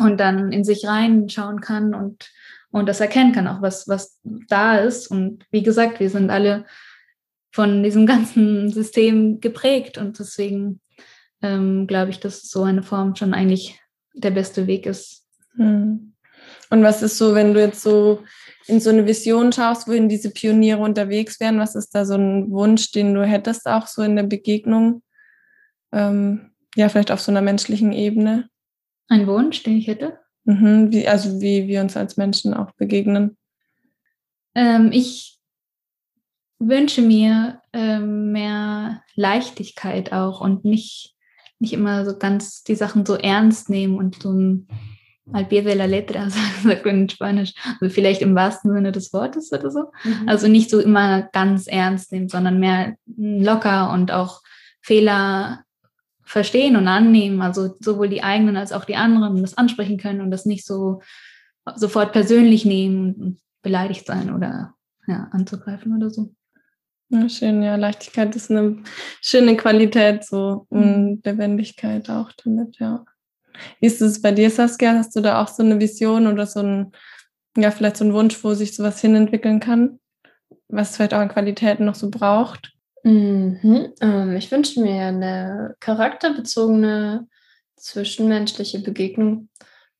und 0.00 0.18
dann 0.18 0.50
in 0.50 0.64
sich 0.64 0.84
reinschauen 0.84 1.60
kann 1.60 1.94
und, 1.94 2.32
und 2.72 2.88
das 2.88 2.98
erkennen 2.98 3.30
kann, 3.30 3.46
auch 3.46 3.62
was, 3.62 3.86
was 3.86 4.18
da 4.24 4.76
ist. 4.76 5.06
Und 5.06 5.46
wie 5.52 5.62
gesagt, 5.62 6.00
wir 6.00 6.10
sind 6.10 6.28
alle 6.30 6.66
von 7.52 7.84
diesem 7.84 8.06
ganzen 8.08 8.70
System 8.70 9.40
geprägt 9.40 9.98
und 9.98 10.18
deswegen 10.18 10.80
ähm, 11.42 11.86
glaube 11.86 12.10
ich, 12.10 12.18
dass 12.18 12.42
so 12.42 12.64
eine 12.64 12.82
Form 12.82 13.14
schon 13.14 13.34
eigentlich 13.34 13.78
der 14.14 14.32
beste 14.32 14.66
Weg 14.66 14.86
ist. 14.86 15.28
Hm. 15.54 16.11
Und 16.72 16.82
was 16.84 17.02
ist 17.02 17.18
so, 17.18 17.34
wenn 17.34 17.52
du 17.52 17.60
jetzt 17.60 17.82
so 17.82 18.22
in 18.66 18.80
so 18.80 18.88
eine 18.88 19.06
Vision 19.06 19.52
schaust, 19.52 19.86
wohin 19.88 20.08
diese 20.08 20.30
Pioniere 20.30 20.80
unterwegs 20.80 21.38
wären, 21.38 21.58
was 21.58 21.74
ist 21.74 21.90
da 21.90 22.06
so 22.06 22.14
ein 22.14 22.50
Wunsch, 22.50 22.92
den 22.92 23.12
du 23.12 23.26
hättest 23.26 23.66
auch 23.66 23.86
so 23.86 24.00
in 24.00 24.16
der 24.16 24.22
Begegnung? 24.22 25.02
Ähm, 25.92 26.52
ja, 26.74 26.88
vielleicht 26.88 27.10
auf 27.10 27.20
so 27.20 27.30
einer 27.30 27.42
menschlichen 27.42 27.92
Ebene. 27.92 28.48
Ein 29.08 29.26
Wunsch, 29.26 29.62
den 29.64 29.76
ich 29.76 29.86
hätte? 29.86 30.18
Mhm, 30.44 30.90
wie, 30.90 31.06
also 31.06 31.42
wie 31.42 31.68
wir 31.68 31.82
uns 31.82 31.94
als 31.94 32.16
Menschen 32.16 32.54
auch 32.54 32.70
begegnen. 32.72 33.36
Ähm, 34.54 34.92
ich 34.92 35.38
wünsche 36.58 37.02
mir 37.02 37.60
ähm, 37.74 38.32
mehr 38.32 39.02
Leichtigkeit 39.14 40.14
auch 40.14 40.40
und 40.40 40.64
nicht, 40.64 41.14
nicht 41.58 41.74
immer 41.74 42.06
so 42.06 42.16
ganz 42.16 42.64
die 42.64 42.76
Sachen 42.76 43.04
so 43.04 43.16
ernst 43.16 43.68
nehmen 43.68 43.98
und 43.98 44.22
so 44.22 44.32
ein 44.32 44.68
al 45.32 45.46
pie 45.46 45.62
de 45.62 45.74
la 45.74 45.86
letra, 45.86 46.28
sagt 46.62 46.84
man 46.84 47.02
in 47.02 47.08
Spanisch, 47.08 47.54
also 47.80 47.92
vielleicht 47.92 48.22
im 48.22 48.34
wahrsten 48.34 48.72
Sinne 48.72 48.92
des 48.92 49.12
Wortes 49.12 49.52
oder 49.52 49.70
so. 49.70 49.92
Mhm. 50.04 50.28
Also 50.28 50.48
nicht 50.48 50.70
so 50.70 50.80
immer 50.80 51.22
ganz 51.32 51.66
ernst 51.66 52.12
nehmen, 52.12 52.28
sondern 52.28 52.58
mehr 52.58 52.96
locker 53.16 53.92
und 53.92 54.10
auch 54.10 54.40
Fehler 54.80 55.64
verstehen 56.24 56.76
und 56.76 56.88
annehmen, 56.88 57.42
also 57.42 57.76
sowohl 57.80 58.08
die 58.08 58.22
eigenen 58.22 58.56
als 58.56 58.72
auch 58.72 58.84
die 58.84 58.96
anderen 58.96 59.42
das 59.42 59.56
ansprechen 59.56 59.98
können 59.98 60.20
und 60.20 60.30
das 60.30 60.46
nicht 60.46 60.66
so 60.66 61.00
sofort 61.76 62.12
persönlich 62.12 62.64
nehmen 62.64 63.14
und 63.14 63.40
beleidigt 63.62 64.06
sein 64.06 64.34
oder 64.34 64.74
ja, 65.06 65.28
anzugreifen 65.30 65.94
oder 65.96 66.10
so. 66.10 66.34
Ja, 67.10 67.28
schön, 67.28 67.62
ja, 67.62 67.76
Leichtigkeit 67.76 68.34
ist 68.34 68.50
eine 68.50 68.82
schöne 69.20 69.56
Qualität, 69.56 70.24
so 70.24 70.66
mhm. 70.70 70.80
und 70.80 71.26
Lebendigkeit 71.26 72.08
auch 72.08 72.32
damit, 72.42 72.78
ja. 72.78 73.04
Wie 73.80 73.86
ist 73.86 74.00
es 74.00 74.22
bei 74.22 74.32
dir, 74.32 74.50
Saskia? 74.50 74.94
Hast 74.94 75.14
du 75.16 75.20
da 75.20 75.42
auch 75.42 75.48
so 75.48 75.62
eine 75.62 75.80
Vision 75.80 76.26
oder 76.26 76.46
so 76.46 76.60
ein, 76.60 76.92
ja, 77.56 77.70
vielleicht 77.70 77.96
so 77.96 78.04
ein 78.04 78.14
Wunsch, 78.14 78.42
wo 78.42 78.54
sich 78.54 78.74
sowas 78.74 79.00
hinentwickeln 79.00 79.60
kann? 79.60 79.98
Was 80.68 80.90
es 80.90 80.96
vielleicht 80.96 81.14
auch 81.14 81.18
an 81.18 81.28
Qualitäten 81.28 81.84
noch 81.84 81.94
so 81.94 82.10
braucht? 82.10 82.72
Mhm. 83.04 83.92
Ähm, 84.00 84.36
ich 84.36 84.50
wünsche 84.50 84.80
mir 84.80 85.06
eine 85.06 85.74
charakterbezogene 85.80 87.26
zwischenmenschliche 87.76 88.78
Begegnung, 88.78 89.48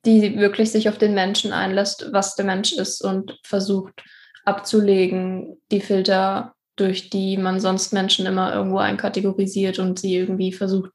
die 0.06 0.38
wirklich 0.38 0.70
sich 0.70 0.88
auf 0.88 0.98
den 0.98 1.14
Menschen 1.14 1.52
einlässt, 1.52 2.08
was 2.12 2.36
der 2.36 2.44
Mensch 2.44 2.72
ist 2.72 3.02
und 3.04 3.38
versucht 3.44 4.04
abzulegen, 4.44 5.60
die 5.70 5.80
Filter, 5.80 6.54
durch 6.76 7.11
die 7.11 7.37
man 7.37 7.61
sonst 7.61 7.92
Menschen 7.92 8.26
immer 8.26 8.54
irgendwo 8.54 8.78
einkategorisiert 8.78 9.78
und 9.78 9.98
sie 9.98 10.16
irgendwie 10.16 10.52
versucht 10.52 10.92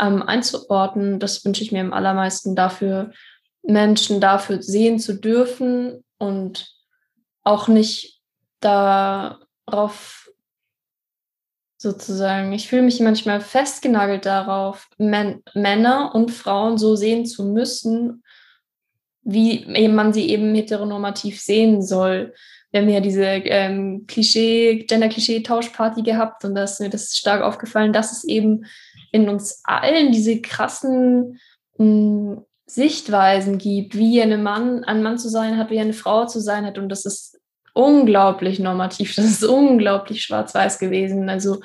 ähm, 0.00 0.22
einzuordnen. 0.22 1.18
Das 1.18 1.44
wünsche 1.44 1.62
ich 1.62 1.72
mir 1.72 1.80
im 1.80 1.92
allermeisten 1.92 2.56
dafür, 2.56 3.12
Menschen 3.62 4.20
dafür 4.20 4.62
sehen 4.62 4.98
zu 4.98 5.14
dürfen 5.14 6.04
und 6.18 6.72
auch 7.42 7.68
nicht 7.68 8.20
darauf 8.60 10.30
sozusagen, 11.76 12.52
ich 12.52 12.68
fühle 12.68 12.82
mich 12.82 12.98
manchmal 13.00 13.40
festgenagelt 13.40 14.26
darauf, 14.26 14.88
Män 14.98 15.42
Männer 15.54 16.12
und 16.14 16.32
Frauen 16.32 16.76
so 16.76 16.96
sehen 16.96 17.24
zu 17.24 17.44
müssen, 17.44 18.24
wie 19.30 19.88
man 19.88 20.14
sie 20.14 20.30
eben 20.30 20.54
heteronormativ 20.54 21.38
sehen 21.38 21.82
soll. 21.82 22.32
Wir 22.70 22.80
haben 22.80 22.88
ja 22.88 23.00
diese 23.00 23.24
ähm, 23.24 24.06
Klischee, 24.06 24.86
Gender-Klischee-Tauschparty 24.88 26.02
gehabt 26.02 26.46
und 26.46 26.54
da 26.54 26.64
ist 26.64 26.80
mir 26.80 26.88
das 26.88 27.14
stark 27.14 27.42
aufgefallen, 27.42 27.92
dass 27.92 28.10
es 28.10 28.24
eben 28.24 28.64
in 29.12 29.28
uns 29.28 29.60
allen 29.64 30.12
diese 30.12 30.40
krassen 30.40 31.38
mh, 31.76 31.84
hm, 31.84 32.44
Sichtweisen 32.64 33.58
gibt, 33.58 33.96
wie 33.96 34.20
eine 34.22 34.38
Mann, 34.38 34.84
ein 34.84 35.02
Mann 35.02 35.18
zu 35.18 35.28
sein 35.28 35.58
hat, 35.58 35.70
wie 35.70 35.80
eine 35.80 35.94
Frau 35.94 36.26
zu 36.26 36.40
sein 36.40 36.64
hat. 36.64 36.78
Und 36.78 36.88
das 36.88 37.04
ist 37.04 37.38
unglaublich 37.74 38.58
normativ, 38.58 39.14
das 39.14 39.26
ist 39.26 39.44
unglaublich 39.44 40.22
schwarz-weiß 40.22 40.78
gewesen. 40.78 41.28
Also 41.28 41.60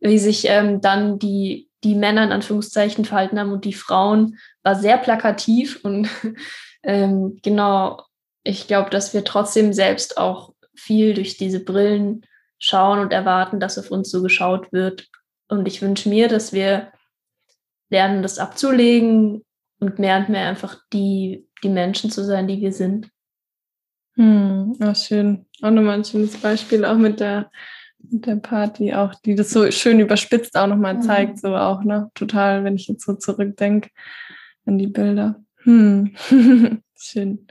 wie 0.00 0.18
sich 0.18 0.46
ähm, 0.48 0.80
dann 0.80 1.18
die, 1.18 1.68
die 1.84 1.94
Männer 1.94 2.24
in 2.24 2.32
Anführungszeichen 2.32 3.04
verhalten 3.04 3.38
haben 3.38 3.52
und 3.52 3.66
die 3.66 3.72
Frauen, 3.74 4.38
war 4.62 4.76
sehr 4.76 4.98
plakativ 4.98 5.80
und 5.82 6.08
ähm, 6.82 7.38
genau, 7.42 8.02
ich 8.44 8.66
glaube, 8.66 8.90
dass 8.90 9.14
wir 9.14 9.24
trotzdem 9.24 9.72
selbst 9.72 10.18
auch 10.18 10.52
viel 10.74 11.14
durch 11.14 11.36
diese 11.36 11.60
Brillen 11.60 12.26
schauen 12.58 12.98
und 12.98 13.12
erwarten, 13.12 13.60
dass 13.60 13.78
auf 13.78 13.90
uns 13.90 14.10
so 14.10 14.22
geschaut 14.22 14.72
wird 14.72 15.08
und 15.48 15.66
ich 15.68 15.82
wünsche 15.82 16.08
mir, 16.08 16.28
dass 16.28 16.52
wir 16.52 16.92
lernen, 17.90 18.22
das 18.22 18.38
abzulegen 18.38 19.44
und 19.80 19.98
mehr 19.98 20.18
und 20.18 20.30
mehr 20.30 20.48
einfach 20.48 20.78
die, 20.92 21.46
die 21.62 21.68
Menschen 21.68 22.10
zu 22.10 22.24
sein, 22.24 22.48
die 22.48 22.60
wir 22.60 22.72
sind. 22.72 23.10
Hm, 24.14 24.76
oh, 24.80 24.94
schön. 24.94 25.46
Auch 25.60 25.70
nochmal 25.70 25.98
ein 25.98 26.04
schönes 26.04 26.36
Beispiel, 26.38 26.84
auch 26.84 26.96
mit 26.96 27.20
der, 27.20 27.50
mit 27.98 28.26
der 28.26 28.36
Party, 28.36 28.94
auch 28.94 29.14
die 29.14 29.34
das 29.34 29.50
so 29.50 29.70
schön 29.70 30.00
überspitzt 30.00 30.56
auch 30.56 30.66
nochmal 30.66 30.94
mhm. 30.94 31.02
zeigt, 31.02 31.38
so 31.38 31.54
auch, 31.54 31.82
ne? 31.82 32.10
Total, 32.14 32.64
wenn 32.64 32.76
ich 32.76 32.88
jetzt 32.88 33.04
so 33.04 33.14
zurückdenke 33.14 33.90
an 34.64 34.78
die 34.78 34.86
Bilder. 34.86 35.42
Hm. 35.64 36.14
schön. 36.98 37.46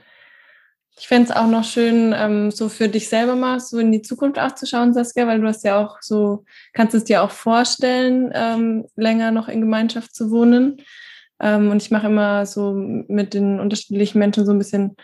Ich 0.98 1.08
fände 1.08 1.30
es 1.30 1.36
auch 1.36 1.46
noch 1.46 1.64
schön, 1.64 2.14
ähm, 2.16 2.50
so 2.50 2.68
für 2.68 2.88
dich 2.88 3.08
selber 3.08 3.34
mal 3.34 3.58
so 3.58 3.78
in 3.78 3.90
die 3.90 4.02
Zukunft 4.02 4.38
auch 4.38 4.54
zu 4.54 4.66
schauen, 4.66 4.94
Saskia, 4.94 5.26
weil 5.26 5.40
du 5.40 5.48
hast 5.48 5.64
ja 5.64 5.82
auch 5.82 5.96
so, 6.00 6.44
kannst 6.74 6.94
es 6.94 7.04
dir 7.04 7.22
auch 7.22 7.30
vorstellen, 7.30 8.30
ähm, 8.34 8.86
länger 8.94 9.30
noch 9.30 9.48
in 9.48 9.60
Gemeinschaft 9.60 10.14
zu 10.14 10.30
wohnen. 10.30 10.76
Ähm, 11.40 11.70
und 11.70 11.82
ich 11.82 11.90
mache 11.90 12.06
immer 12.06 12.46
so 12.46 12.72
mit 12.72 13.34
den 13.34 13.58
unterschiedlichen 13.58 14.18
Menschen 14.18 14.46
so 14.46 14.52
ein 14.52 14.58
bisschen 14.58 14.96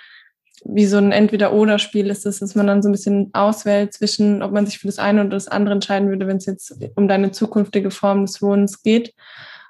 wie 0.64 0.87
so 0.87 0.99
ein 0.99 1.12
Entweder-Oder-Spiel 1.12 2.09
ist 2.11 2.27
es, 2.27 2.40
dass 2.40 2.55
man 2.55 2.66
dann 2.66 2.83
so 2.83 2.88
ein 2.88 2.92
bisschen 2.92 3.31
auswählt 3.33 3.92
zwischen, 3.92 4.42
ob 4.42 4.53
man 4.53 4.66
sich 4.66 4.79
für 4.79 4.88
das 4.88 4.99
eine 4.99 5.21
oder 5.21 5.31
das 5.31 5.49
andere 5.49 5.75
entscheiden 5.75 6.09
würde, 6.09 6.27
wenn 6.27 6.38
es 6.38 6.47
jetzt 6.47 6.75
um 6.97 7.09
deine 7.09 7.31
zukünftige 7.31 7.90
Form 7.90 8.27
des 8.27 8.42
Wohnens 8.42 8.83
geht. 8.83 9.14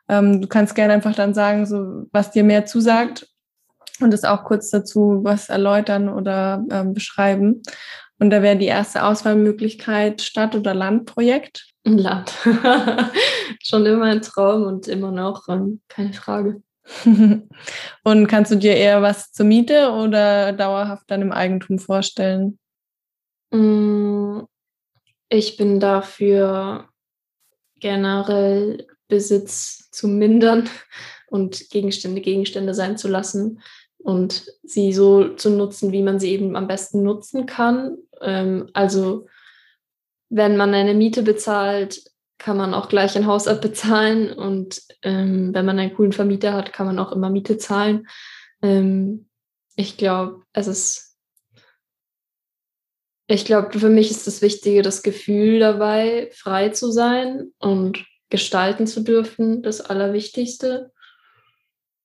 Ähm, 0.09 0.41
du 0.41 0.49
kannst 0.49 0.75
gerne 0.75 0.95
einfach 0.95 1.15
dann 1.15 1.35
sagen, 1.35 1.67
so 1.67 2.07
was 2.13 2.31
dir 2.31 2.45
mehr 2.45 2.67
zusagt 2.67 3.29
und 4.01 4.15
es 4.15 4.25
auch 4.25 4.45
kurz 4.45 4.71
dazu 4.71 5.21
was 5.23 5.49
erläutern 5.49 6.09
oder 6.09 6.65
ähm, 6.71 6.95
beschreiben. 6.95 7.63
Und 8.19 8.31
da 8.31 8.43
wäre 8.43 8.57
die 8.57 8.67
erste 8.67 9.05
Auswahlmöglichkeit 9.05 10.23
Stadt- 10.23 10.57
oder 10.57 10.75
Landprojekt. 10.75 11.67
Land. 11.85 12.33
Schon 13.63 13.87
immer 13.87 14.07
ein 14.07 14.23
Traum 14.23 14.65
und 14.65 14.89
immer 14.89 15.11
noch, 15.11 15.49
ähm, 15.49 15.81
keine 15.89 16.13
Frage. 16.13 16.63
und 18.05 18.27
kannst 18.27 18.51
du 18.51 18.57
dir 18.57 18.75
eher 18.75 19.03
was 19.03 19.33
zur 19.33 19.47
Miete 19.47 19.91
oder 19.93 20.53
dauerhaft 20.53 21.05
dann 21.11 21.23
im 21.23 21.33
Eigentum 21.33 21.79
vorstellen? 21.79 22.59
Mm, 23.51 24.41
ich 25.29 25.57
bin 25.57 25.81
dafür 25.81 26.89
generell 27.79 28.87
Besitz 29.09 29.91
zu 29.91 30.07
mindern 30.09 30.69
und 31.29 31.71
Gegenstände 31.71 32.21
Gegenstände 32.21 32.75
sein 32.75 32.97
zu 32.97 33.09
lassen 33.09 33.61
und 33.99 34.47
sie 34.63 34.93
so 34.93 35.35
zu 35.35 35.51
nutzen, 35.51 35.93
wie 35.93 36.03
man 36.03 36.21
sie 36.21 36.31
eben 36.31 36.57
am 36.57 36.69
besten 36.69 37.03
nutzen 37.03 37.47
kann. 37.47 37.99
Ähm, 38.21 38.71
also 38.73 39.27
wenn 40.31 40.57
man 40.57 40.75
eine 40.75 40.95
Miete 40.95 41.23
bezahlt, 41.23 42.03
kann 42.39 42.57
man 42.57 42.73
auch 42.73 42.89
gleich 42.89 43.17
ein 43.17 43.27
Haus 43.27 43.49
abbezahlen 43.49 44.33
und 44.33 44.83
ähm, 45.03 45.53
wenn 45.53 45.67
man 45.67 45.79
einen 45.79 45.95
coolen 45.95 46.13
Vermieter 46.13 46.53
hat, 46.53 46.73
kann 46.73 46.87
man 46.87 46.99
auch 46.99 47.13
immer 47.13 47.31
Miete 47.31 47.59
zahlen. 47.59 48.07
Ähm, 48.63 49.29
ich 49.75 49.97
glaube, 49.97 50.43
es 50.53 50.69
ist, 50.69 51.17
ich 53.27 53.45
glaube, 53.45 53.79
für 53.79 53.89
mich 53.89 54.11
ist 54.11 54.27
das 54.27 54.41
Wichtige, 54.41 54.83
das 54.83 55.03
Gefühl 55.03 55.59
dabei, 55.59 56.31
frei 56.33 56.69
zu 56.71 56.93
sein 56.93 57.53
und 57.59 58.05
gestalten 58.31 58.87
zu 58.87 59.01
dürfen, 59.01 59.63
das 59.63 59.81
Allerwichtigste. 59.81 60.93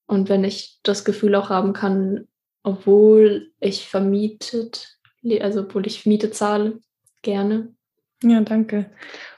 Und 0.06 0.28
wenn 0.28 0.44
ich 0.44 0.78
das 0.82 1.04
Gefühl 1.04 1.34
auch 1.34 1.48
haben 1.48 1.72
kann, 1.72 2.28
obwohl 2.62 3.50
ich 3.60 3.88
vermietet, 3.88 4.98
also 5.40 5.62
obwohl 5.62 5.86
ich 5.86 6.06
Miete 6.06 6.30
zahle, 6.30 6.80
gerne. 7.22 7.74
Ja, 8.22 8.40
danke. 8.40 8.90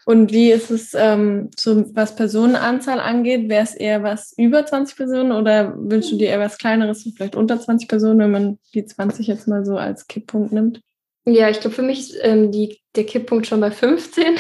Und 0.05 0.33
wie 0.33 0.53
ist 0.53 0.71
es, 0.71 0.95
ähm, 0.95 1.51
so, 1.59 1.85
was 1.95 2.15
Personenanzahl 2.15 3.01
angeht? 3.01 3.49
Wäre 3.49 3.65
es 3.65 3.75
eher 3.75 4.03
was 4.03 4.33
über 4.37 4.65
20 4.65 4.97
Personen 4.97 5.33
oder 5.33 5.75
wünschst 5.77 6.13
du 6.13 6.17
dir 6.17 6.29
eher 6.29 6.39
was 6.39 6.59
Kleineres, 6.59 7.09
vielleicht 7.17 7.35
unter 7.35 7.59
20 7.59 7.89
Personen, 7.89 8.21
wenn 8.21 8.31
man 8.31 8.59
die 8.75 8.85
20 8.85 9.27
jetzt 9.27 9.49
mal 9.49 9.65
so 9.65 9.77
als 9.77 10.07
Kipppunkt 10.07 10.53
nimmt? 10.53 10.81
Ja, 11.25 11.49
ich 11.51 11.59
glaube, 11.59 11.75
für 11.75 11.83
mich 11.83 12.11
ist 12.11 12.19
ähm, 12.23 12.53
die, 12.53 12.81
der 12.95 13.05
Kipppunkt 13.05 13.49
schon 13.49 13.61
bei 13.61 13.73
15. 13.73 14.37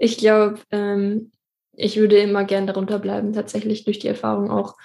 Ich 0.00 0.18
glaube, 0.18 0.60
ähm, 0.70 1.32
ich 1.78 1.96
würde 1.96 2.18
immer 2.18 2.44
gern 2.44 2.66
darunter 2.66 2.98
bleiben, 2.98 3.32
tatsächlich 3.32 3.84
durch 3.84 4.00
die 4.00 4.08
Erfahrung 4.08 4.50
auch 4.50 4.76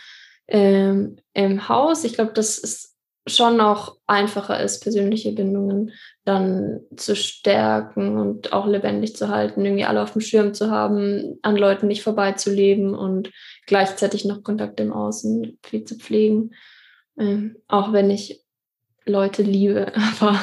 ähm, 0.48 1.18
im 1.34 1.68
Haus. 1.68 2.04
Ich 2.04 2.14
glaube, 2.14 2.34
dass 2.34 2.58
es 2.58 2.96
schon 3.26 3.62
auch 3.62 3.98
einfacher 4.06 4.62
ist, 4.62 4.82
persönliche 4.82 5.32
Bindungen 5.32 5.92
dann 6.24 6.82
zu 6.96 7.16
stärken 7.16 8.18
und 8.18 8.54
auch 8.54 8.68
lebendig 8.68 9.16
zu 9.16 9.30
halten, 9.30 9.66
irgendwie 9.66 9.86
alle 9.86 10.04
auf 10.04 10.12
dem 10.14 10.22
Schirm 10.22 10.54
zu 10.54 10.70
haben, 10.70 11.40
an 11.42 11.56
Leuten 11.56 11.88
nicht 11.88 12.04
vorbeizuleben 12.04 12.94
und 12.94 13.32
gleichzeitig 13.66 14.26
noch 14.26 14.44
Kontakt 14.44 14.80
im 14.80 14.94
Außen 14.94 15.58
viel 15.64 15.86
zu 15.86 15.96
pflegen. 15.96 16.52
Ähm, 17.18 17.58
auch 17.68 17.94
wenn 17.94 18.12
ich 18.12 18.44
Leute 19.06 19.42
liebe, 19.42 19.92
aber 20.20 20.40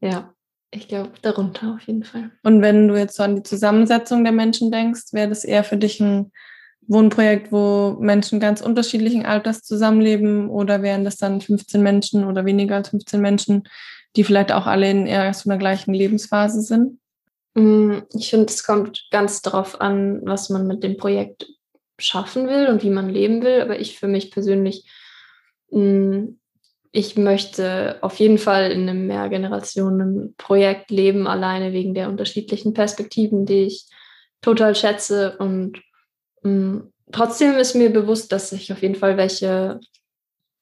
ja, 0.00 0.31
ich 0.72 0.88
glaube, 0.88 1.12
darunter 1.20 1.74
auf 1.74 1.86
jeden 1.86 2.02
Fall. 2.02 2.30
Und 2.42 2.62
wenn 2.62 2.88
du 2.88 2.96
jetzt 2.96 3.16
so 3.16 3.22
an 3.22 3.36
die 3.36 3.42
Zusammensetzung 3.42 4.24
der 4.24 4.32
Menschen 4.32 4.72
denkst, 4.72 5.12
wäre 5.12 5.28
das 5.28 5.44
eher 5.44 5.64
für 5.64 5.76
dich 5.76 6.00
ein 6.00 6.32
Wohnprojekt, 6.88 7.52
wo 7.52 7.96
Menschen 8.00 8.40
ganz 8.40 8.60
unterschiedlichen 8.60 9.24
Alters 9.24 9.62
zusammenleben 9.62 10.48
oder 10.48 10.82
wären 10.82 11.04
das 11.04 11.18
dann 11.18 11.40
15 11.40 11.82
Menschen 11.82 12.24
oder 12.24 12.44
weniger 12.44 12.76
als 12.76 12.88
15 12.88 13.20
Menschen, 13.20 13.68
die 14.16 14.24
vielleicht 14.24 14.50
auch 14.50 14.66
alle 14.66 14.90
in 14.90 15.06
eher 15.06 15.32
so 15.34 15.48
einer 15.48 15.58
gleichen 15.58 15.94
Lebensphase 15.94 16.62
sind? 16.62 16.98
Mm, 17.54 17.98
ich 18.14 18.30
finde, 18.30 18.46
es 18.46 18.64
kommt 18.64 19.08
ganz 19.10 19.42
darauf 19.42 19.80
an, 19.80 20.22
was 20.24 20.48
man 20.48 20.66
mit 20.66 20.82
dem 20.82 20.96
Projekt 20.96 21.46
schaffen 21.98 22.48
will 22.48 22.68
und 22.68 22.82
wie 22.82 22.90
man 22.90 23.10
leben 23.10 23.42
will. 23.42 23.60
Aber 23.60 23.78
ich 23.78 23.98
für 23.98 24.08
mich 24.08 24.30
persönlich 24.30 24.90
mm, 25.70 26.28
ich 26.92 27.16
möchte 27.16 27.98
auf 28.02 28.20
jeden 28.20 28.36
Fall 28.36 28.70
in 28.70 28.88
einem 28.88 29.06
Mehrgenerationen-Projekt 29.06 30.90
leben, 30.90 31.26
alleine 31.26 31.72
wegen 31.72 31.94
der 31.94 32.10
unterschiedlichen 32.10 32.74
Perspektiven, 32.74 33.46
die 33.46 33.64
ich 33.64 33.86
total 34.42 34.74
schätze. 34.74 35.38
Und 35.38 35.82
mh, 36.42 36.50
mm, 36.50 36.92
trotzdem 37.10 37.56
ist 37.56 37.74
mir 37.74 37.90
bewusst, 37.90 38.30
dass 38.30 38.52
ich 38.52 38.70
auf 38.72 38.82
jeden 38.82 38.94
Fall 38.94 39.16
welche 39.16 39.80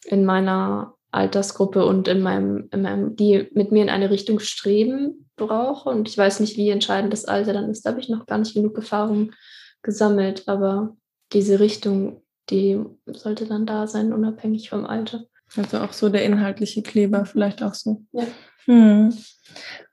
in 0.07 0.25
meiner 0.25 0.95
Altersgruppe 1.11 1.85
und 1.85 2.07
in 2.07 2.23
meinem, 2.23 2.69
in 2.71 2.83
meinem, 2.83 3.17
die 3.17 3.49
mit 3.53 3.73
mir 3.73 3.83
in 3.83 3.91
eine 3.91 4.11
Richtung 4.11 4.39
streben 4.39 5.29
brauche. 5.35 5.89
Und 5.89 6.09
ich 6.09 6.17
weiß 6.17 6.39
nicht, 6.39 6.57
wie 6.57 6.71
entscheidend 6.71 7.13
das 7.13 7.25
Alter 7.25 7.53
dann 7.55 7.69
ist. 7.69 7.85
Da 7.85 7.91
habe 7.91 8.01
ich 8.01 8.09
noch 8.09 8.27
gar 8.27 8.39
nicht 8.39 8.55
genug 8.55 8.77
Erfahrung 8.77 9.33
gesammelt. 9.83 10.45
Aber 10.47 10.97
diese 11.33 11.59
Richtung, 11.59 12.23
die 12.51 12.81
sollte 13.07 13.47
dann 13.47 13.67
da 13.67 13.89
sein, 13.89 14.13
unabhängig 14.13 14.71
vom 14.71 14.87
Alter. 14.87 15.25
Also 15.57 15.79
auch 15.79 15.93
so 15.93 16.09
der 16.09 16.25
inhaltliche 16.25 16.83
Kleber 16.83 17.25
vielleicht 17.25 17.63
auch 17.63 17.75
so. 17.75 18.03
Ja. 18.13 18.25
Hm. 18.67 19.15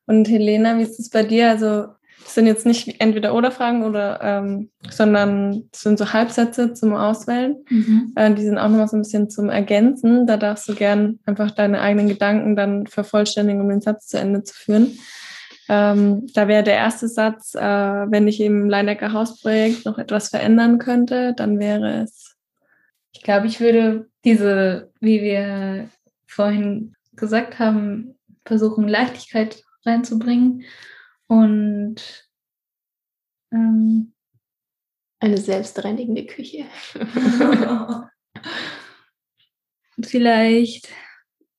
Und 0.06 0.28
Helena, 0.30 0.78
wie 0.78 0.84
ist 0.84 1.00
es 1.00 1.10
bei 1.10 1.24
dir? 1.24 1.50
Also 1.50 1.88
das 2.24 2.36
sind 2.36 2.46
jetzt 2.46 2.66
nicht 2.66 3.00
entweder 3.00 3.34
oder 3.34 3.52
Fragen 3.52 3.84
oder, 3.86 4.20
ähm, 4.22 4.70
sondern 4.90 5.64
das 5.72 5.82
sind 5.82 5.98
so 5.98 6.12
Halbsätze 6.12 6.74
zum 6.74 6.94
Auswählen. 6.94 7.56
Mhm. 7.70 8.12
Äh, 8.16 8.34
die 8.34 8.44
sind 8.44 8.58
auch 8.58 8.68
nochmal 8.68 8.90
so 8.90 8.98
ein 8.98 9.04
bisschen 9.04 9.30
zum 9.30 9.50
Ergänzen. 9.50 10.28
Da 10.28 10.36
darfst 10.36 10.68
du 10.68 10.76
gern 10.76 11.20
einfach 11.26 11.52
deine 11.52 11.80
eigenen 11.80 12.10
Gedanken 12.10 12.58
dann 12.58 12.86
vervollständigen, 12.86 13.62
um 13.62 13.70
den 13.70 13.80
Satz 13.80 14.08
zu 14.08 14.20
Ende 14.20 14.44
zu 14.44 14.54
führen. 14.54 15.00
Ähm, 15.70 16.28
da 16.34 16.50
wäre 16.50 16.64
der 16.64 16.76
erste 16.76 17.08
Satz, 17.08 17.56
äh, 17.56 17.62
wenn 17.62 18.28
ich 18.28 18.42
im 18.42 18.70
Leinecker 18.70 19.14
Hausprojekt 19.14 19.86
noch 19.86 19.98
etwas 19.98 20.28
verändern 20.28 20.80
könnte, 20.80 21.34
dann 21.34 21.60
wäre 21.60 22.04
es. 22.04 22.36
Ich 23.14 23.22
glaube, 23.22 23.48
ich 23.48 23.62
würde 23.62 24.10
diese, 24.28 24.92
wie 25.00 25.22
wir 25.22 25.90
vorhin 26.26 26.94
gesagt 27.14 27.60
haben, 27.60 28.20
versuchen, 28.46 28.86
Leichtigkeit 28.86 29.64
reinzubringen 29.86 30.66
und 31.28 32.28
ähm, 33.54 34.12
eine 35.22 35.38
selbstreinigende 35.38 36.26
Küche. 36.26 36.66
Vielleicht 40.02 40.90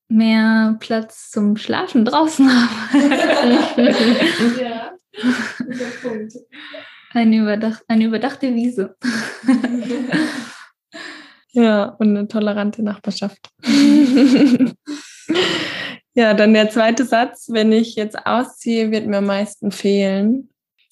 mehr 0.08 0.76
Platz 0.78 1.30
zum 1.30 1.56
Schlafen 1.56 2.04
draußen 2.04 2.50
haben. 2.50 3.00
ja, 4.60 4.92
guter 5.56 5.90
Punkt. 6.02 6.34
Eine, 7.12 7.38
überdach 7.38 7.80
eine 7.88 8.04
überdachte 8.04 8.54
Wiese. 8.54 8.94
Ja, 11.52 11.84
und 11.98 12.16
eine 12.16 12.28
tolerante 12.28 12.82
Nachbarschaft. 12.82 13.50
ja, 16.14 16.34
dann 16.34 16.52
der 16.54 16.70
zweite 16.70 17.04
Satz, 17.04 17.48
wenn 17.50 17.72
ich 17.72 17.96
jetzt 17.96 18.26
ausziehe, 18.26 18.90
wird 18.90 19.06
mir 19.06 19.18
am 19.18 19.26
meisten 19.26 19.70
fehlen. 19.70 20.50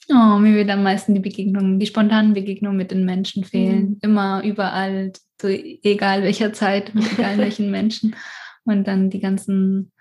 Oh, 0.08 0.38
mir 0.38 0.54
wird 0.54 0.70
am 0.70 0.82
meisten 0.82 1.14
die 1.14 1.20
Begegnung, 1.20 1.78
die 1.78 1.86
spontanen 1.86 2.32
Begegnungen 2.32 2.76
mit 2.76 2.90
den 2.90 3.04
Menschen 3.04 3.44
fehlen. 3.44 3.88
Mhm. 3.88 3.98
Immer, 4.02 4.42
überall, 4.44 5.12
zu 5.38 5.48
egal 5.48 6.22
welcher 6.22 6.52
Zeit, 6.52 6.94
mit 6.94 7.12
egal 7.12 7.38
welchen 7.38 7.70
Menschen. 7.70 8.14
Und 8.64 8.86
dann 8.86 9.10
die 9.10 9.20
ganzen 9.20 9.92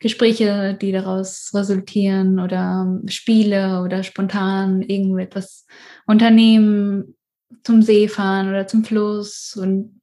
Gespräche, 0.00 0.76
die 0.80 0.92
daraus 0.92 1.50
resultieren 1.54 2.38
oder 2.38 3.00
Spiele 3.06 3.82
oder 3.82 4.02
spontan 4.02 4.82
irgendetwas 4.82 5.66
unternehmen, 6.06 7.16
zum 7.62 7.80
See 7.80 8.08
fahren 8.08 8.48
oder 8.48 8.66
zum 8.66 8.84
Fluss 8.84 9.56
und 9.58 9.93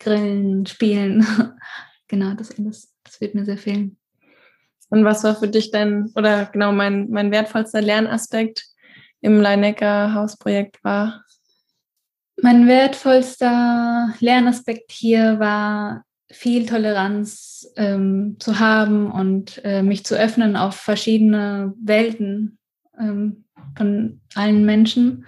Grillen, 0.00 0.66
Spielen. 0.66 1.24
genau, 2.08 2.34
das 2.34 2.58
alles. 2.58 2.92
Das 3.04 3.20
wird 3.20 3.34
mir 3.34 3.44
sehr 3.44 3.58
fehlen. 3.58 3.98
Und 4.88 5.04
was 5.04 5.22
war 5.22 5.36
für 5.36 5.48
dich 5.48 5.70
denn, 5.70 6.10
oder 6.16 6.46
genau 6.46 6.72
mein, 6.72 7.08
mein 7.10 7.30
wertvollster 7.30 7.80
Lernaspekt 7.80 8.64
im 9.20 9.40
Leinecker 9.40 10.14
Hausprojekt 10.14 10.82
war? 10.82 11.24
Mein 12.42 12.66
wertvollster 12.66 14.14
Lernaspekt 14.18 14.90
hier 14.90 15.38
war, 15.38 16.04
viel 16.32 16.66
Toleranz 16.66 17.70
ähm, 17.76 18.36
zu 18.38 18.58
haben 18.58 19.10
und 19.10 19.60
äh, 19.64 19.82
mich 19.82 20.04
zu 20.04 20.16
öffnen 20.16 20.56
auf 20.56 20.76
verschiedene 20.76 21.74
Welten 21.80 22.58
ähm, 22.98 23.44
von 23.76 24.20
allen 24.34 24.64
Menschen. 24.64 25.26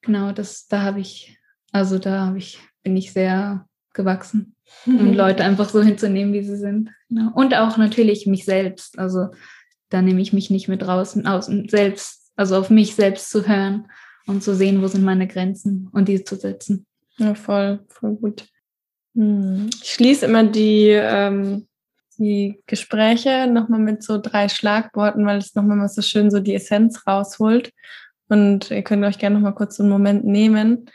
Genau, 0.00 0.32
das, 0.32 0.66
da 0.66 0.82
habe 0.82 1.00
ich, 1.00 1.38
also 1.72 1.98
da 1.98 2.26
habe 2.26 2.38
ich, 2.38 2.58
bin 2.82 2.96
ich 2.96 3.12
sehr 3.12 3.66
gewachsen, 3.94 4.56
um 4.86 5.14
Leute 5.14 5.44
einfach 5.44 5.70
so 5.70 5.82
hinzunehmen, 5.82 6.34
wie 6.34 6.42
sie 6.42 6.56
sind. 6.56 6.90
Genau. 7.08 7.30
Und 7.34 7.54
auch 7.54 7.76
natürlich 7.76 8.26
mich 8.26 8.44
selbst. 8.44 8.98
Also 8.98 9.28
da 9.88 10.02
nehme 10.02 10.20
ich 10.20 10.32
mich 10.32 10.50
nicht 10.50 10.68
mit 10.68 10.86
raus 10.86 11.16
und 11.16 11.26
aus 11.26 11.48
und 11.48 11.70
selbst, 11.70 12.32
also 12.36 12.56
auf 12.56 12.70
mich 12.70 12.94
selbst 12.94 13.30
zu 13.30 13.46
hören 13.46 13.86
und 14.26 14.42
zu 14.42 14.54
sehen, 14.54 14.82
wo 14.82 14.88
sind 14.88 15.04
meine 15.04 15.26
Grenzen 15.26 15.88
und 15.92 16.08
die 16.08 16.22
zu 16.24 16.36
setzen. 16.36 16.86
Ja, 17.16 17.34
voll, 17.34 17.80
voll 17.88 18.16
gut. 18.16 18.46
Hm. 19.14 19.70
Ich 19.82 19.92
schließe 19.92 20.26
immer 20.26 20.44
die, 20.44 20.88
ähm, 20.88 21.68
die 22.18 22.60
Gespräche 22.66 23.46
nochmal 23.46 23.80
mit 23.80 24.02
so 24.02 24.18
drei 24.20 24.48
Schlagworten, 24.48 25.24
weil 25.26 25.38
es 25.38 25.54
nochmal 25.54 25.76
mal 25.76 25.88
so 25.88 26.02
schön 26.02 26.30
so 26.30 26.40
die 26.40 26.54
Essenz 26.54 27.06
rausholt. 27.06 27.72
Und 28.28 28.70
ihr 28.70 28.82
könnt 28.82 29.04
euch 29.04 29.18
gerne 29.18 29.36
nochmal 29.36 29.54
kurz 29.54 29.76
so 29.76 29.82
einen 29.82 29.92
Moment 29.92 30.24
nehmen 30.24 30.90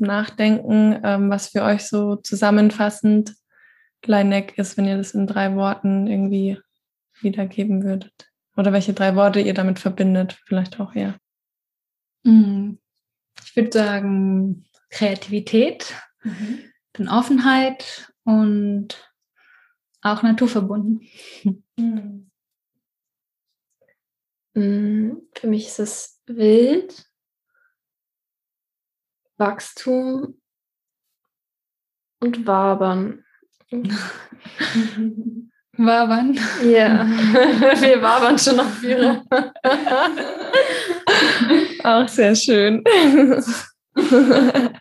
zum 0.00 0.06
Nachdenken, 0.06 0.98
ähm, 1.04 1.28
was 1.28 1.48
für 1.48 1.62
euch 1.62 1.86
so 1.86 2.16
zusammenfassend 2.16 3.34
Leineck 4.06 4.56
ist, 4.56 4.78
wenn 4.78 4.86
ihr 4.86 4.96
das 4.96 5.12
in 5.12 5.26
drei 5.26 5.54
Worten 5.56 6.06
irgendwie 6.06 6.58
wiedergeben 7.20 7.84
würdet. 7.84 8.30
Oder 8.56 8.72
welche 8.72 8.94
drei 8.94 9.14
Worte 9.14 9.40
ihr 9.40 9.52
damit 9.52 9.78
verbindet, 9.78 10.38
vielleicht 10.46 10.80
auch 10.80 10.94
eher. 10.94 11.18
Hm. 12.24 12.78
Ich 13.44 13.54
würde 13.56 13.72
sagen 13.72 14.64
Kreativität, 14.88 15.94
mhm. 16.22 16.60
dann 16.94 17.08
Offenheit 17.08 18.10
und 18.24 19.12
auch 20.00 20.22
naturverbunden. 20.22 21.06
Mhm. 21.76 22.30
Für 24.54 25.46
mich 25.46 25.66
ist 25.68 25.78
es 25.78 26.22
wild, 26.26 27.09
Wachstum 29.40 30.38
und 32.20 32.46
Wabern. 32.46 33.24
Wabern? 35.76 36.38
Ja, 36.62 37.06
wir 37.80 38.02
wabern 38.02 38.38
schon 38.38 38.56
noch 38.56 38.68
viel. 38.68 39.22
Auch 41.82 42.06
sehr 42.06 42.34
schön. 42.34 42.84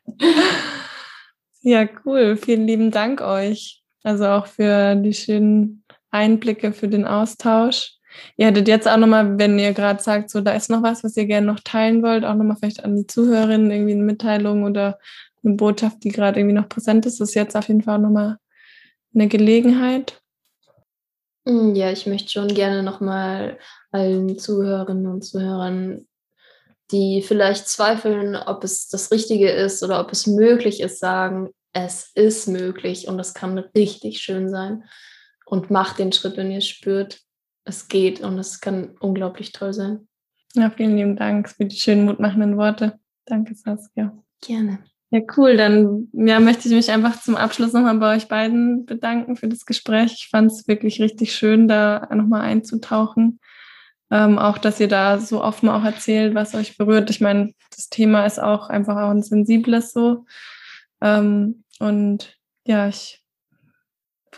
ja, 1.62 1.88
cool. 2.04 2.36
Vielen 2.36 2.68
lieben 2.68 2.92
Dank 2.92 3.22
euch. 3.22 3.82
Also 4.04 4.28
auch 4.28 4.48
für 4.48 4.96
die 4.96 5.14
schönen 5.14 5.86
Einblicke, 6.12 6.74
für 6.74 6.90
den 6.90 7.06
Austausch. 7.06 7.99
Ihr 8.38 8.48
hättet 8.48 8.68
jetzt 8.68 8.88
auch 8.88 8.98
nochmal, 8.98 9.38
wenn 9.38 9.60
ihr 9.60 9.74
gerade 9.74 10.02
sagt, 10.02 10.30
so 10.30 10.42
da 10.42 10.54
ist 10.54 10.70
noch 10.70 10.84
was, 10.84 11.04
was 11.04 11.18
ihr 11.18 11.26
gerne 11.26 11.48
noch 11.48 11.60
teilen 11.60 12.02
wollt, 12.04 12.24
auch 12.26 12.36
nochmal 12.36 12.58
vielleicht 12.58 12.84
an 12.84 12.96
die 12.96 13.08
Zuhörerinnen 13.08 13.72
irgendwie 13.72 13.94
eine 13.94 14.04
Mitteilung 14.04 14.64
oder 14.64 15.00
eine 15.44 15.56
Botschaft, 15.56 16.04
die 16.04 16.10
gerade 16.10 16.40
irgendwie 16.40 16.56
noch 16.56 16.70
präsent 16.70 17.06
ist, 17.06 17.22
ist 17.22 17.34
jetzt 17.34 17.56
auf 17.56 17.68
jeden 17.68 17.84
Fall 17.84 18.00
nochmal 18.00 18.38
eine 19.14 19.28
Gelegenheit. 19.28 20.22
Hm, 21.48 21.76
ja, 21.76 21.92
ich 21.92 22.06
möchte 22.06 22.32
schon 22.32 22.48
gerne 22.50 22.84
nochmal 22.84 23.58
allen 23.92 24.38
Zuhörerinnen 24.38 25.08
und 25.08 25.24
Zuhörern, 25.24 26.08
die 26.92 27.22
vielleicht 27.22 27.68
zweifeln, 27.68 28.36
ob 28.36 28.64
es 28.64 28.88
das 28.88 29.12
Richtige 29.12 29.50
ist 29.50 29.84
oder 29.84 30.00
ob 30.00 30.12
es 30.12 30.28
möglich 30.28 30.82
ist, 30.82 31.00
sagen, 31.00 31.50
es 31.74 32.12
ist 32.16 32.48
möglich 32.48 33.08
und 33.08 33.20
es 33.20 33.34
kann 33.34 33.58
richtig 33.58 34.20
schön 34.20 34.50
sein. 34.50 34.84
Und 35.46 35.72
macht 35.72 35.98
den 35.98 36.12
Schritt, 36.12 36.38
wenn 36.38 36.52
ihr 36.52 36.62
spürt, 36.62 37.22
es 37.70 37.88
geht 37.88 38.20
und 38.22 38.38
es 38.38 38.60
kann 38.60 38.96
unglaublich 39.00 39.52
toll 39.52 39.74
sein. 39.74 40.08
Ja, 40.56 40.70
vielen 40.70 40.98
lieben 40.98 41.16
Dank 41.16 41.50
für 41.50 41.66
die 41.66 41.78
schönen 41.78 42.06
mutmachenden 42.06 42.58
Worte. 42.58 43.00
Danke, 43.26 43.56
Saskia. 43.56 44.18
Gerne. 44.42 44.80
Ja, 45.12 45.22
cool. 45.38 45.58
Dann 45.58 46.08
ja, 46.14 46.40
möchte 46.40 46.68
ich 46.68 46.74
mich 46.74 46.92
einfach 46.92 47.22
zum 47.22 47.36
Abschluss 47.36 47.74
nochmal 47.74 47.98
bei 47.98 48.16
euch 48.16 48.28
beiden 48.28 48.86
bedanken 48.86 49.36
für 49.36 49.48
das 49.48 49.66
Gespräch. 49.66 50.14
Ich 50.14 50.30
fand 50.30 50.52
es 50.52 50.68
wirklich 50.68 51.02
richtig 51.02 51.34
schön, 51.34 51.68
da 51.68 52.08
nochmal 52.14 52.42
einzutauchen. 52.42 53.40
Ähm, 54.12 54.40
auch, 54.40 54.58
dass 54.58 54.80
ihr 54.80 54.88
da 54.88 55.20
so 55.20 55.44
offen 55.44 55.70
auch 55.70 55.84
erzählt, 55.84 56.34
was 56.34 56.56
euch 56.56 56.78
berührt. 56.78 57.10
Ich 57.12 57.22
meine, 57.22 57.54
das 57.76 57.90
Thema 57.90 58.26
ist 58.26 58.40
auch 58.40 58.70
einfach 58.70 58.98
auch 58.98 59.12
ein 59.12 59.22
sensibles 59.22 59.94
so. 59.94 60.26
Ähm, 61.02 61.64
und 61.80 62.36
ja, 62.66 62.88
ich 62.88 63.24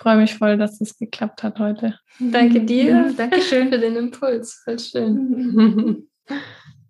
freue 0.02 0.18
mich 0.18 0.36
voll, 0.36 0.58
dass 0.58 0.82
es 0.82 0.98
geklappt 0.98 1.44
hat 1.44 1.60
heute. 1.60 2.00
Danke 2.20 2.62
dir. 2.66 3.14
Dankeschön 3.16 3.70
für 3.70 3.78
den 3.78 3.96
Impuls. 3.96 4.62
Voll 4.64 4.80
schön. 4.80 6.08